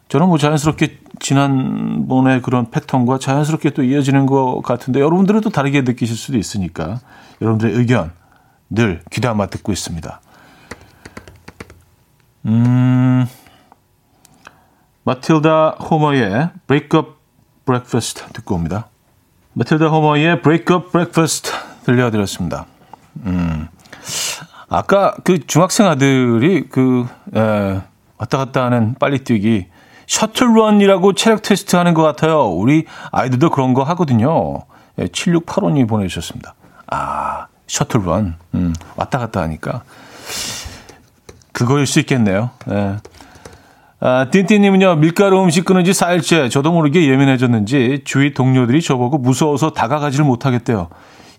저는 0.09 0.27
뭐 0.29 0.39
자연스럽게 0.39 0.99
지난번의 1.21 2.43
그런 2.43 2.71
패턴과 2.71 3.19
자연스럽게 3.19 3.71
또 3.71 3.83
이어지는 3.83 4.27
것 4.27 4.61
같은데 4.63 5.01
여러분들은 5.01 5.41
또 5.41 5.51
다르게 5.51 5.83
느끼실 5.83 6.17
수도 6.17 6.39
있으니까 6.39 7.01
여러분들의 7.41 7.75
의견 7.75 8.13
늘 8.71 9.03
귀담아 9.11 9.47
듣고 9.47 9.73
있습니다. 9.73 10.21
음, 12.47 13.27
마틸다 15.05 15.71
호머의 15.81 16.51
Break 16.67 16.99
Up 16.99 17.13
Breakfast 17.65 18.25
듣고 18.33 18.55
옵니다. 18.55 18.89
마틸다 19.55 19.89
호머의 19.89 20.43
Break 20.43 20.75
Up 20.75 20.91
Breakfast 20.91 21.53
들려드렸습니다. 21.85 22.67
음, 23.25 23.69
아까 24.69 25.15
그 25.25 25.47
중학생 25.47 25.87
아들이 25.87 26.69
그, 26.69 27.07
에, 27.35 27.81
왔다 28.19 28.39
갔다 28.39 28.65
하는 28.65 28.95
빨리 28.99 29.25
뛰기 29.25 29.67
셔틀런이라고 30.09 31.13
체력 31.13 31.43
테스트 31.43 31.77
하는 31.77 31.95
것 31.95 32.03
같아요. 32.03 32.49
우리 32.49 32.87
아이들도 33.13 33.51
그런 33.51 33.75
거 33.75 33.85
하거든요. 33.85 34.63
예, 34.99 35.05
7685님이 35.05 35.89
보내주셨습니다. 35.89 36.55
아, 36.89 37.47
셔틀런. 37.69 38.35
음, 38.55 38.75
왔다 38.97 39.19
갔다 39.19 39.43
하니까. 39.43 39.83
그거일 41.53 41.87
수 41.87 42.01
있겠네요. 42.01 42.51
예. 42.71 42.97
아, 44.01 44.27
띵띵님은요, 44.31 44.97
밀가루 44.97 45.43
음식 45.43 45.65
끊은 45.65 45.85
지 45.85 45.91
4일째 45.91 46.51
저도 46.51 46.73
모르게 46.73 47.07
예민해졌는지 47.09 48.03
주위 48.05 48.33
동료들이 48.33 48.81
저보고 48.81 49.19
무서워서 49.19 49.71
다가가지를 49.71 50.25
못하겠대요. 50.25 50.89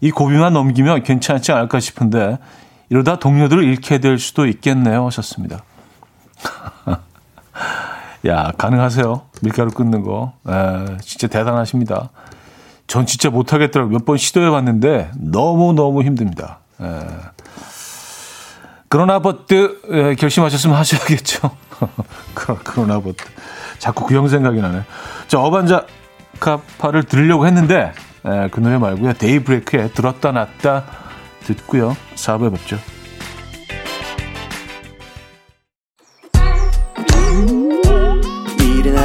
이 0.02 0.12
고비만 0.12 0.54
넘기면 0.54 1.04
괜찮지 1.04 1.52
않을까 1.52 1.80
싶은데 1.80 2.38
이러다 2.90 3.18
동료들을 3.18 3.64
잃게 3.64 4.00
될 4.00 4.20
수도 4.20 4.46
있겠네요. 4.46 5.08
하셨습니다. 5.08 5.64
야, 8.28 8.52
가능하세요? 8.58 9.22
밀가루 9.42 9.72
끊는 9.72 10.04
거. 10.04 10.34
에, 10.48 10.98
진짜 11.02 11.28
대단하십니다. 11.28 12.10
전 12.88 13.06
진짜 13.06 13.30
못하겠더라고요. 13.30 13.94
몇 14.00 14.06
번 14.06 14.18
시도해 14.18 14.50
봤는데 14.50 15.12
너무너무 15.18 16.04
힘듭니다. 16.04 16.60
에. 16.82 16.86
그러나 18.90 19.20
버트 19.20 19.82
에, 19.90 20.16
결심하셨으면 20.16 20.76
하셔야겠죠. 20.76 21.52
그러나 22.64 23.00
버트. 23.00 23.24
자꾸 23.78 24.06
그 24.06 24.16
형 24.16 24.28
생각이 24.28 24.60
나네. 24.62 24.82
자, 25.28 25.40
어반자 25.40 25.86
카파를 26.40 27.04
들으려고 27.04 27.46
했는데 27.46 27.94
에, 28.26 28.50
그 28.50 28.60
노래 28.60 28.78
말고요. 28.78 29.14
데이브레이크에 29.14 29.92
들었다 29.92 30.32
놨다 30.32 30.84
듣고요. 31.46 31.96
4부에 32.16 32.52
뵙죠. 32.52 32.78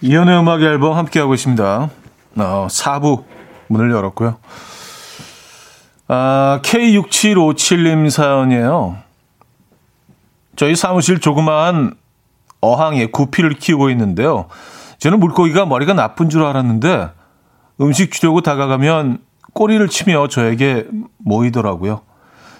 이연의 0.00 0.38
음악 0.38 0.62
앨범 0.62 0.96
함께하고 0.96 1.34
있습니다. 1.34 1.90
어, 2.36 2.66
4부 2.70 3.24
문을 3.66 3.90
열었고요. 3.90 4.36
아, 6.06 6.60
K6757님 6.62 8.08
사연이에요. 8.08 8.96
저희 10.56 10.74
사무실 10.76 11.20
조그마한 11.20 11.94
어항에 12.60 13.06
구피를 13.06 13.54
키우고 13.54 13.90
있는데요. 13.90 14.46
저는 14.98 15.20
물고기가 15.20 15.66
머리가 15.66 15.94
나쁜 15.94 16.28
줄 16.30 16.44
알았는데 16.44 17.10
음식 17.80 18.10
주려고 18.12 18.40
다가가면 18.40 19.18
꼬리를 19.52 19.86
치며 19.88 20.28
저에게 20.28 20.86
모이더라고요. 21.18 22.02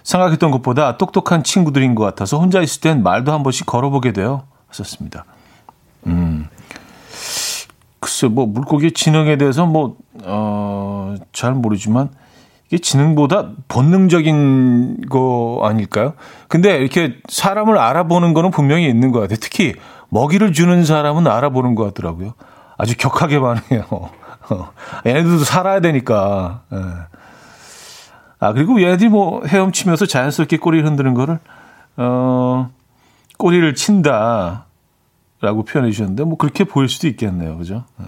생각했던 0.03 0.51
것보다 0.51 0.97
똑똑한 0.97 1.43
친구들인 1.43 1.95
것 1.95 2.05
같아서 2.05 2.39
혼자 2.39 2.61
있을 2.61 2.81
땐 2.81 3.03
말도 3.03 3.33
한 3.33 3.43
번씩 3.43 3.67
걸어보게 3.67 4.13
돼요. 4.13 4.45
하셨습니다. 4.69 5.25
음. 6.07 6.49
글쎄, 8.01 8.29
뭐, 8.29 8.47
물고기 8.47 8.93
지능에 8.93 9.37
대해서 9.37 9.67
뭐, 9.67 9.97
어, 10.25 11.15
잘 11.33 11.53
모르지만, 11.53 12.11
이게 12.69 12.79
지능보다 12.79 13.51
본능적인 13.69 15.07
거 15.09 15.61
아닐까요? 15.65 16.13
근데 16.49 16.77
이렇게 16.77 17.17
사람을 17.29 17.79
알아보는 17.79 18.35
거는 18.35 18.51
분명히 18.51 18.87
있는 18.89 19.11
것 19.11 19.21
같아요. 19.21 19.39
특히 19.41 19.75
먹이를 20.11 20.53
주는 20.53 20.85
사람은 20.85 21.27
알아보는 21.27 21.75
것 21.75 21.85
같더라고요. 21.85 22.35
아주 22.77 22.95
격하게 22.97 23.41
반해요. 23.41 24.11
얘네들도 25.07 25.45
살아야 25.45 25.81
되니까. 25.81 26.61
예. 26.73 26.79
아, 28.41 28.53
그리고 28.53 28.81
얘네들이 28.81 29.09
뭐 29.09 29.43
헤엄치면서 29.47 30.07
자연스럽게 30.07 30.59
꼬리를 30.59 30.87
흔드는 30.87 31.15
거를, 31.15 31.39
어, 31.97 32.69
꼬리를 33.39 33.75
친다. 33.75 34.67
라고 35.41 35.65
표현해 35.65 35.91
주셨는데, 35.91 36.25
뭐 36.25 36.37
그렇게 36.37 36.65
보일 36.65 36.89
수도 36.89 37.07
있겠네요. 37.09 37.57
그죠? 37.59 37.85
네. 37.99 38.07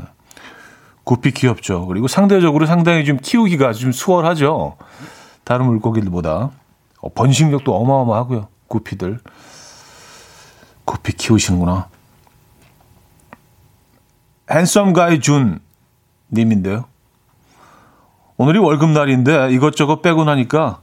구피 1.04 1.32
귀엽죠. 1.32 1.86
그리고 1.86 2.08
상대적으로 2.08 2.66
상당히 2.66 3.04
좀 3.04 3.18
키우기가 3.20 3.72
좀 3.72 3.92
수월하죠. 3.92 4.76
다른 5.44 5.66
물고기들보다. 5.66 6.50
어, 7.00 7.08
번식력도 7.14 7.74
어마어마하고요. 7.74 8.48
구피들. 8.68 9.18
구피 10.84 11.12
키우시는구나. 11.12 11.88
핸섬 14.50 14.92
가이 14.92 15.20
준 15.20 15.60
님인데요. 16.32 16.84
오늘이 18.36 18.58
월급날인데 18.58 19.50
이것저것 19.52 20.02
빼고 20.02 20.24
나니까 20.24 20.80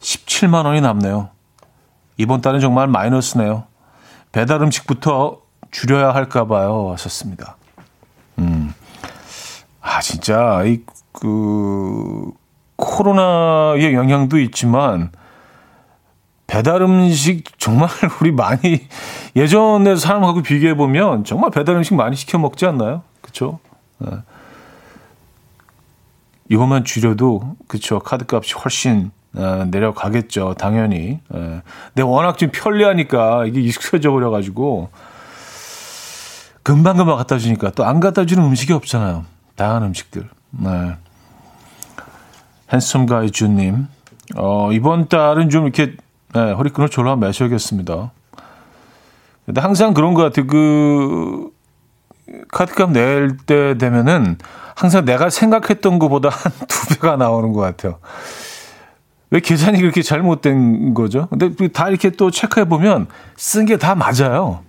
17만 0.00 0.64
원이 0.64 0.80
남네요. 0.80 1.30
이번 2.16 2.40
달은 2.40 2.60
정말 2.60 2.88
마이너스네요. 2.88 3.64
배달 4.32 4.62
음식부터 4.62 5.38
줄여야 5.70 6.14
할까 6.14 6.46
봐요. 6.46 6.90
하셨습니다. 6.92 7.56
음. 8.38 8.72
아, 9.80 10.00
진짜, 10.00 10.62
이, 10.64 10.80
그, 11.12 12.30
코로나의 12.76 13.94
영향도 13.94 14.38
있지만, 14.40 15.10
배달 16.46 16.82
음식 16.82 17.58
정말 17.58 17.88
우리 18.20 18.32
많이, 18.32 18.86
예전에 19.36 19.96
사람하고 19.96 20.42
비교해 20.42 20.74
보면 20.74 21.24
정말 21.24 21.50
배달 21.50 21.76
음식 21.76 21.94
많이 21.94 22.16
시켜 22.16 22.38
먹지 22.38 22.66
않나요? 22.66 23.02
네. 23.98 24.10
이것만 26.48 26.84
줄여도, 26.84 27.56
그쵸. 27.66 27.98
카드값이 27.98 28.54
훨씬 28.54 29.10
어, 29.34 29.66
내려가겠죠. 29.70 30.54
당연히. 30.58 31.20
예. 31.34 31.62
근데 31.88 32.02
워낙 32.02 32.38
좀 32.38 32.50
편리하니까 32.52 33.44
이게 33.46 33.60
익숙해져 33.60 34.10
버려가지고 34.10 34.88
금방금방 36.72 37.16
갖다 37.16 37.38
주니까 37.38 37.70
또 37.70 37.84
안 37.84 37.98
갖다 37.98 38.26
주는 38.26 38.44
음식이 38.44 38.74
없잖아요. 38.74 39.24
다양한 39.56 39.84
음식들. 39.84 40.28
네. 40.50 40.96
핸섬 42.70 43.06
가이 43.06 43.30
주님. 43.30 43.86
어, 44.36 44.70
이번 44.72 45.08
달은 45.08 45.48
좀 45.48 45.64
이렇게 45.64 45.94
네, 46.34 46.52
허리끈을 46.52 46.90
졸라 46.90 47.16
매셔야겠습니다. 47.16 48.10
근데 49.46 49.60
항상 49.62 49.94
그런 49.94 50.12
것 50.12 50.22
같아요. 50.24 50.46
그 50.46 51.48
카드값 52.52 52.90
낼 52.90 53.38
때 53.46 53.78
되면은 53.78 54.36
항상 54.76 55.06
내가 55.06 55.30
생각했던 55.30 55.98
것보다 55.98 56.28
한 56.28 56.52
두 56.68 56.88
배가 56.88 57.16
나오는 57.16 57.54
것 57.54 57.62
같아요. 57.62 57.98
왜 59.30 59.40
계산이 59.40 59.80
그렇게 59.80 60.02
잘못된 60.02 60.92
거죠? 60.92 61.28
근데 61.28 61.68
다 61.68 61.88
이렇게 61.88 62.10
또 62.10 62.30
체크해 62.30 62.68
보면 62.68 63.06
쓴 63.38 63.64
게 63.64 63.78
다 63.78 63.94
맞아요. 63.94 64.60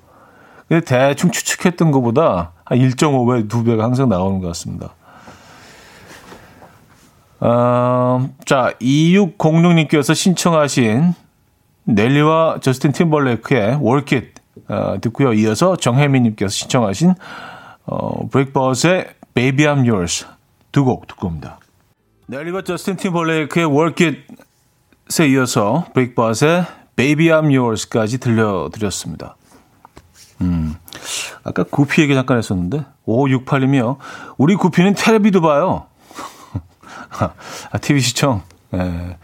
근데 0.70 0.86
대충 0.86 1.32
추측했던 1.32 1.92
것보다 1.92 2.52
한 2.64 2.78
1.5배, 2.78 3.50
2배가 3.50 3.80
항상 3.80 4.08
나오는 4.08 4.40
것 4.40 4.48
같습니다. 4.50 4.94
어, 7.40 8.30
자, 8.46 8.74
2606님께서 8.80 10.14
신청하신 10.14 11.14
넬리와 11.86 12.60
저스틴 12.62 12.92
Work 13.12 14.18
It 14.18 14.34
어, 14.68 14.98
듣고요. 15.02 15.34
이어서 15.34 15.76
정혜민님께서 15.76 16.50
신청하신 16.50 17.16
어, 17.86 18.28
브레이크버스의 18.30 19.08
Baby 19.34 19.66
I'm 19.66 19.90
Yours 19.90 20.28
두 20.72 20.84
곡 20.84 21.08
듣고 21.08 21.28
옵니다. 21.28 21.60
넬리와 22.28 22.62
저스틴 22.62 22.98
팀벌레이크의 22.98 23.66
Work 23.66 24.06
It 24.06 24.22
에 25.24 25.28
이어서 25.30 25.88
브레이크버스의 25.96 26.66
Baby 26.96 27.28
I'm 27.30 27.58
Yours까지 27.58 28.20
들려드렸습니다. 28.20 29.36
음, 30.42 30.76
아까 31.44 31.64
구피 31.64 32.02
얘기 32.02 32.16
잠깐 32.16 32.38
했었는데 32.38 32.86
5568님이요. 33.08 33.98
우리 34.38 34.56
구피는 34.56 34.96
텔레비도 34.96 35.42
봐요. 35.42 35.86
아, 37.72 37.78
TV 37.80 38.00
시청. 38.02 38.44
예. 38.74 39.18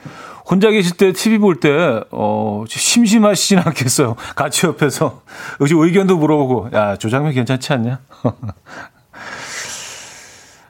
혼자 0.50 0.70
계실 0.70 0.96
때 0.98 1.12
TV 1.12 1.40
볼 1.40 1.60
때, 1.60 2.02
어, 2.12 2.64
심심하시진 2.68 3.60
않겠어요. 3.60 4.16
같이 4.36 4.68
옆에서. 4.68 5.22
의견도 5.60 6.18
물어보고, 6.18 6.70
야, 6.74 6.98
조 6.98 7.10
장면 7.10 7.34
괜찮지 7.34 7.74
않냐? 7.74 8.00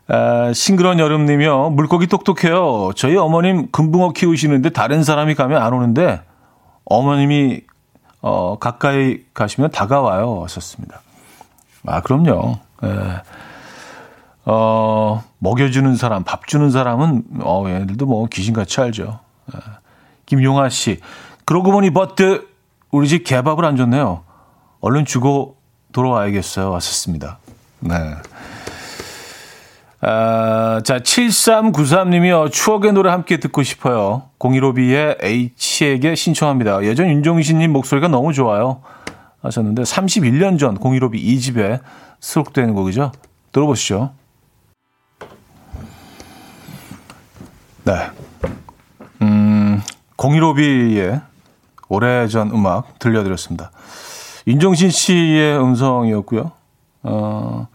아, 0.07 0.53
싱그런 0.53 0.99
여름님이요. 0.99 1.71
물고기 1.71 2.07
똑똑해요. 2.07 2.91
저희 2.95 3.17
어머님 3.17 3.69
금붕어 3.71 4.13
키우시는데 4.13 4.69
다른 4.69 5.03
사람이 5.03 5.35
가면 5.35 5.61
안 5.61 5.73
오는데 5.73 6.21
어머님이 6.85 7.61
어, 8.27 8.57
가까이 8.57 9.19
가시면 9.35 9.69
다가와요. 9.69 10.41
하셨습니다. 10.45 10.99
아, 11.85 12.01
그럼요. 12.01 12.57
예. 12.83 13.21
어, 14.45 15.23
먹여주는 15.37 15.95
사람, 15.95 16.23
밥 16.23 16.47
주는 16.47 16.71
사람은, 16.71 17.23
어, 17.41 17.63
얘네들도 17.67 18.07
뭐 18.07 18.25
귀신같이 18.25 18.81
알죠. 18.81 19.19
예. 19.53 19.59
김용아 20.25 20.69
씨. 20.69 21.01
그러고 21.45 21.71
보니 21.71 21.91
버트, 21.91 22.47
우리 22.89 23.07
집 23.07 23.25
개밥을 23.25 23.63
안 23.63 23.77
줬네요. 23.77 24.23
얼른 24.81 25.05
주고 25.05 25.57
돌아와야겠어요. 25.91 26.71
왔었습니다. 26.71 27.37
네. 27.81 27.93
아, 30.07 30.81
자, 30.83 30.99
7393님이요. 30.99 32.51
추억의 32.51 32.93
노래 32.93 33.09
함께 33.09 33.37
듣고 33.37 33.63
싶어요. 33.63 34.29
015B의 34.37 35.17
H에게 35.23 36.13
신청합니다. 36.13 36.83
예전 36.83 37.07
윤종신님 37.07 37.73
목소리가 37.73 38.07
너무 38.07 38.31
좋아요. 38.31 38.83
하셨는데, 39.41 39.81
31년 39.81 40.59
전 40.59 40.77
015B 40.77 41.15
2집에 41.15 41.79
수록된 42.19 42.75
곡이죠. 42.75 43.13
들어보시죠. 43.51 44.11
네. 47.85 47.93
음, 49.23 49.81
015B의 50.17 51.23
오래전 51.89 52.51
음악 52.51 52.99
들려드렸습니다. 52.99 53.71
윤종신 54.45 54.91
씨의 54.91 55.59
음성이었고요. 55.59 56.51
어, 57.01 57.67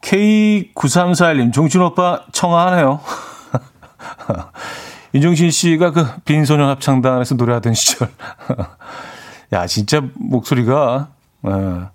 K9341님, 0.00 1.52
종준 1.52 1.82
오빠 1.82 2.24
청아하네요. 2.32 3.00
윤종신 5.14 5.50
씨가 5.50 5.92
그 5.92 6.06
빈소년 6.24 6.68
합창단에서 6.68 7.34
노래하던 7.34 7.74
시절. 7.74 8.08
야, 9.52 9.66
진짜 9.66 10.02
목소리가 10.14 11.08
어, 11.42 11.90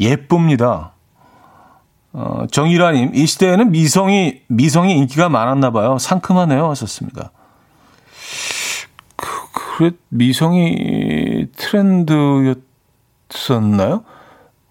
예쁩니다. 0.00 0.92
어, 2.12 2.46
정일아님, 2.50 3.14
이 3.14 3.26
시대에는 3.26 3.70
미성이, 3.70 4.42
미성이 4.48 4.98
인기가 4.98 5.30
많았나 5.30 5.70
봐요. 5.70 5.96
상큼하네요. 5.98 6.68
하셨습니다. 6.70 7.30
그, 9.16 9.26
그래, 9.78 9.92
미성이 10.10 11.46
트렌드였었나요? 11.56 14.04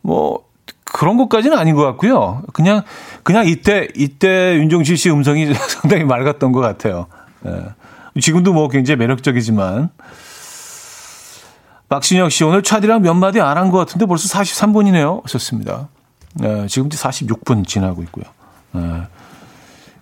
뭐, 0.01 0.45
그런 0.93 1.17
것까지는 1.17 1.57
아닌 1.57 1.75
것 1.75 1.83
같고요. 1.83 2.43
그냥 2.53 2.83
그냥 3.23 3.45
이때 3.47 3.87
이때 3.95 4.55
윤종신 4.55 4.95
씨 4.95 5.09
음성이 5.09 5.53
상당히 5.67 6.03
맑았던 6.03 6.51
것 6.51 6.59
같아요. 6.59 7.07
예. 7.45 7.65
지금도 8.19 8.53
뭐 8.53 8.67
굉장히 8.67 8.97
매력적이지만 8.97 9.89
박신혁 11.89 12.31
씨 12.31 12.43
오늘 12.43 12.61
차디랑 12.63 13.01
몇 13.01 13.13
마디 13.13 13.39
안 13.41 13.57
한 13.57 13.71
것 13.71 13.77
같은데 13.79 14.05
벌써 14.05 14.27
43분이네요. 14.37 15.23
하셨습니다. 15.23 15.89
예, 16.43 16.65
지금 16.67 16.87
46분 16.89 17.67
지나고 17.67 18.01
있고요. 18.03 18.25
예. 18.75 19.07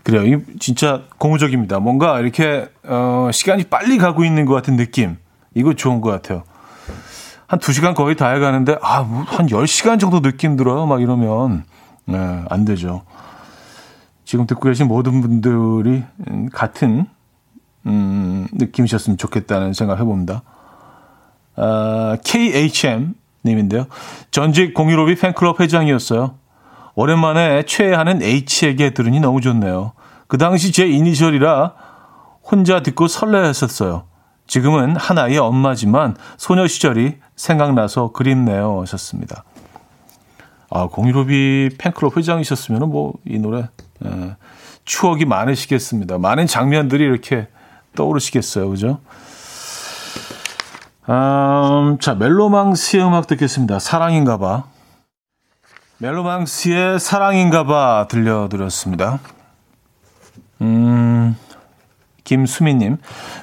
그래요. 0.04 0.24
이 0.26 0.42
진짜 0.60 1.02
고무적입니다. 1.18 1.80
뭔가 1.80 2.20
이렇게 2.20 2.68
어, 2.84 3.30
시간이 3.34 3.66
빨리 3.66 3.98
가고 3.98 4.24
있는 4.24 4.46
것 4.46 4.54
같은 4.54 4.76
느낌. 4.76 5.18
이거 5.56 5.74
좋은 5.74 6.02
것 6.02 6.10
같아요. 6.12 6.44
한 7.50 7.58
2시간 7.58 7.96
거의 7.96 8.16
다 8.16 8.30
해가는데, 8.30 8.78
아, 8.80 9.02
뭐 9.02 9.24
한 9.24 9.48
10시간 9.48 10.00
정도 10.00 10.22
느낌 10.22 10.56
들어요. 10.56 10.86
막 10.86 11.02
이러면, 11.02 11.64
네, 12.06 12.44
안 12.48 12.64
되죠. 12.64 13.02
지금 14.24 14.46
듣고 14.46 14.70
계신 14.70 14.88
모든 14.88 15.20
분들이 15.22 16.04
같은, 16.54 17.08
음, 17.88 18.48
느낌이셨으면 18.52 19.18
좋겠다는 19.18 19.74
생각 19.74 20.00
해봅니다. 20.00 20.44
아, 21.56 22.18
KHM 22.24 23.16
님인데요. 23.44 23.88
전직 24.30 24.76
공유로비 24.76 25.16
팬클럽 25.16 25.60
회장이었어요. 25.60 26.36
오랜만에 26.94 27.64
최애하는 27.64 28.22
H에게 28.22 28.94
들으니 28.94 29.20
너무 29.20 29.42
좋네요. 29.42 29.94
그 30.28 30.38
당시 30.38 30.72
제 30.72 30.86
이니셜이라 30.86 31.74
혼자 32.44 32.84
듣고 32.84 33.08
설레했었어요. 33.08 34.04
지금은 34.50 34.96
하나의 34.96 35.38
엄마지만 35.38 36.16
소녀 36.38 36.68
시절이 36.68 37.18
생각나서 37.36 38.12
그립네요. 38.12 38.82
하셨습니다. 38.82 39.44
아, 40.72 40.88
공유로비 40.88 41.78
팬클럽 41.78 42.18
회장이셨으면 42.18 42.90
뭐 42.90 43.14
이 43.26 43.38
노래 43.40 43.70
에, 44.04 44.36
추억이 44.86 45.26
많으시겠습니다. 45.26 46.18
많은 46.18 46.48
장면들이 46.48 47.04
이렇게 47.04 47.48
떠오르시겠어요. 47.96 48.70
그죠? 48.70 49.00
음, 51.08 51.98
자, 52.00 52.16
멜로망스의 52.16 53.06
음악 53.06 53.28
듣겠습니다. 53.28 53.78
사랑인가 53.80 54.38
봐. 54.38 54.64
멜로망스의 55.98 57.00
사랑인가 57.00 57.66
봐 57.66 58.08
들려드렸습니다. 58.10 59.20
음, 60.62 61.36
김수미님. 62.30 62.98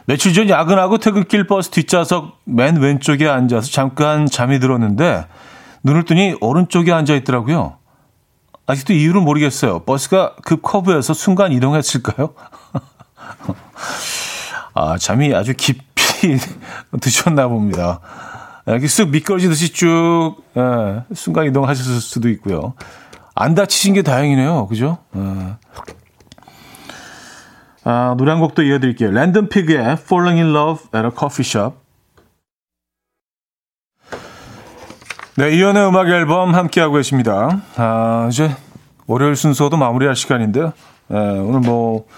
며칠 0.04 0.32
전 0.32 0.48
야근하고 0.48 0.98
퇴근길 0.98 1.48
버스 1.48 1.70
뒷좌석 1.70 2.38
맨 2.44 2.76
왼쪽에 2.76 3.26
앉아서 3.28 3.68
잠깐 3.68 4.26
잠이 4.26 4.60
들었는데 4.60 5.26
눈을 5.82 6.04
뜨니 6.04 6.36
오른쪽에 6.40 6.92
앉아 6.92 7.16
있더라고요. 7.16 7.78
아직도 8.68 8.92
이유를 8.92 9.20
모르겠어요. 9.22 9.80
버스가 9.80 10.36
급 10.44 10.62
커브에서 10.62 11.14
순간 11.14 11.50
이동했을까요? 11.52 12.34
아, 14.74 14.96
잠이 14.98 15.34
아주 15.34 15.54
깊이 15.56 16.38
드셨나 17.00 17.48
봅니다. 17.48 18.00
이렇게 18.66 18.86
쓱 18.86 19.08
미끄러지듯이 19.10 19.72
쭉 19.72 20.36
예, 20.56 21.02
순간 21.14 21.46
이동하셨을 21.46 22.00
수도 22.00 22.28
있고요. 22.30 22.74
안 23.34 23.54
다치신 23.54 23.94
게 23.94 24.02
다행이네요. 24.02 24.66
그죠? 24.68 24.98
예. 25.16 25.20
아, 27.88 28.16
노래 28.18 28.32
한 28.32 28.40
곡도 28.40 28.64
이어드릴게요. 28.64 29.12
랜덤 29.12 29.48
피그의 29.48 29.92
Falling 29.92 30.42
in 30.42 30.50
Love 30.52 30.86
at 30.92 31.06
a 31.06 31.10
Coffee 31.16 31.46
Shop. 31.46 31.76
네, 35.36 35.54
이연의 35.54 35.86
음악 35.86 36.08
앨범 36.08 36.52
함께하고 36.52 36.94
계십니다. 36.94 37.62
아, 37.76 38.26
이제 38.28 38.50
월요일 39.06 39.36
순서도 39.36 39.76
마무리할 39.76 40.16
시간인데요. 40.16 40.72
예, 41.12 41.14
오늘 41.14 41.60
뭐, 41.60 42.08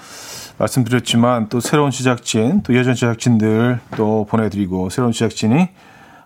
말씀드렸지만 0.56 1.50
또 1.50 1.60
새로운 1.60 1.90
제작진, 1.90 2.62
또 2.62 2.74
예전 2.74 2.94
제작진들 2.94 3.80
또 3.94 4.26
보내드리고 4.30 4.88
새로운 4.88 5.12
제작진이 5.12 5.68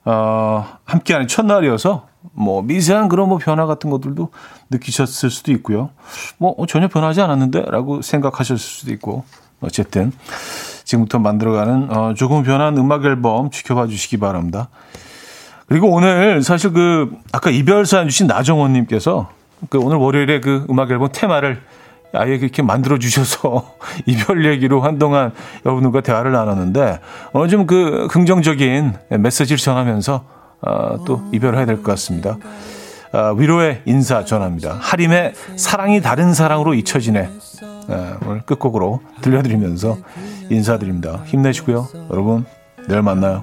어, 0.04 0.78
함께하는 0.84 1.26
첫날이어서 1.26 2.06
뭐 2.32 2.62
미세한 2.62 3.08
그런 3.08 3.28
뭐 3.28 3.38
변화 3.38 3.66
같은 3.66 3.90
것들도 3.90 4.30
느끼셨을 4.70 5.30
수도 5.30 5.52
있고요. 5.52 5.90
뭐 6.38 6.54
어, 6.56 6.66
전혀 6.66 6.88
변하지 6.88 7.20
않았는데라고 7.20 8.02
생각하셨을 8.02 8.58
수도 8.58 8.92
있고 8.92 9.24
어쨌든 9.60 10.12
지금부터 10.84 11.18
만들어가는 11.18 11.96
어, 11.96 12.14
조금 12.14 12.42
변한 12.42 12.76
음악 12.78 13.04
앨범 13.04 13.50
지켜봐 13.50 13.86
주시기 13.86 14.18
바랍니다. 14.18 14.68
그리고 15.66 15.88
오늘 15.88 16.42
사실 16.42 16.72
그 16.72 17.10
아까 17.32 17.50
이별 17.50 17.86
사연 17.86 18.08
주신 18.08 18.26
나정원님께서 18.26 19.30
그 19.68 19.78
오늘 19.78 19.96
월요일에 19.96 20.40
그 20.40 20.66
음악 20.68 20.90
앨범 20.90 21.08
테마를 21.12 21.62
아예 22.14 22.38
그렇게 22.38 22.62
만들어 22.62 22.98
주셔서 22.98 23.74
이별 24.06 24.44
얘기로 24.44 24.80
한동안 24.80 25.32
여러분들과 25.64 26.02
대화를 26.02 26.32
나눴는데 26.32 27.00
오늘 27.32 27.48
좀그 27.48 28.08
긍정적인 28.10 28.94
메시지를 29.18 29.56
전하면서 29.58 30.41
어, 30.66 31.04
또 31.04 31.22
이별해야 31.32 31.66
될 31.66 31.76
것 31.76 31.82
같습니다. 31.92 32.36
어, 33.12 33.32
위로의 33.36 33.82
인사 33.84 34.24
전합니다. 34.24 34.78
하림의 34.80 35.34
사랑이 35.56 36.00
다른 36.00 36.32
사랑으로 36.34 36.74
잊혀지네. 36.74 37.28
어, 37.88 38.16
오늘 38.26 38.42
끝곡으로 38.42 39.00
들려드리면서 39.20 39.98
인사드립니다. 40.50 41.22
힘내시고요. 41.26 41.88
여러분 42.10 42.44
내일 42.88 43.02
만나요. 43.02 43.42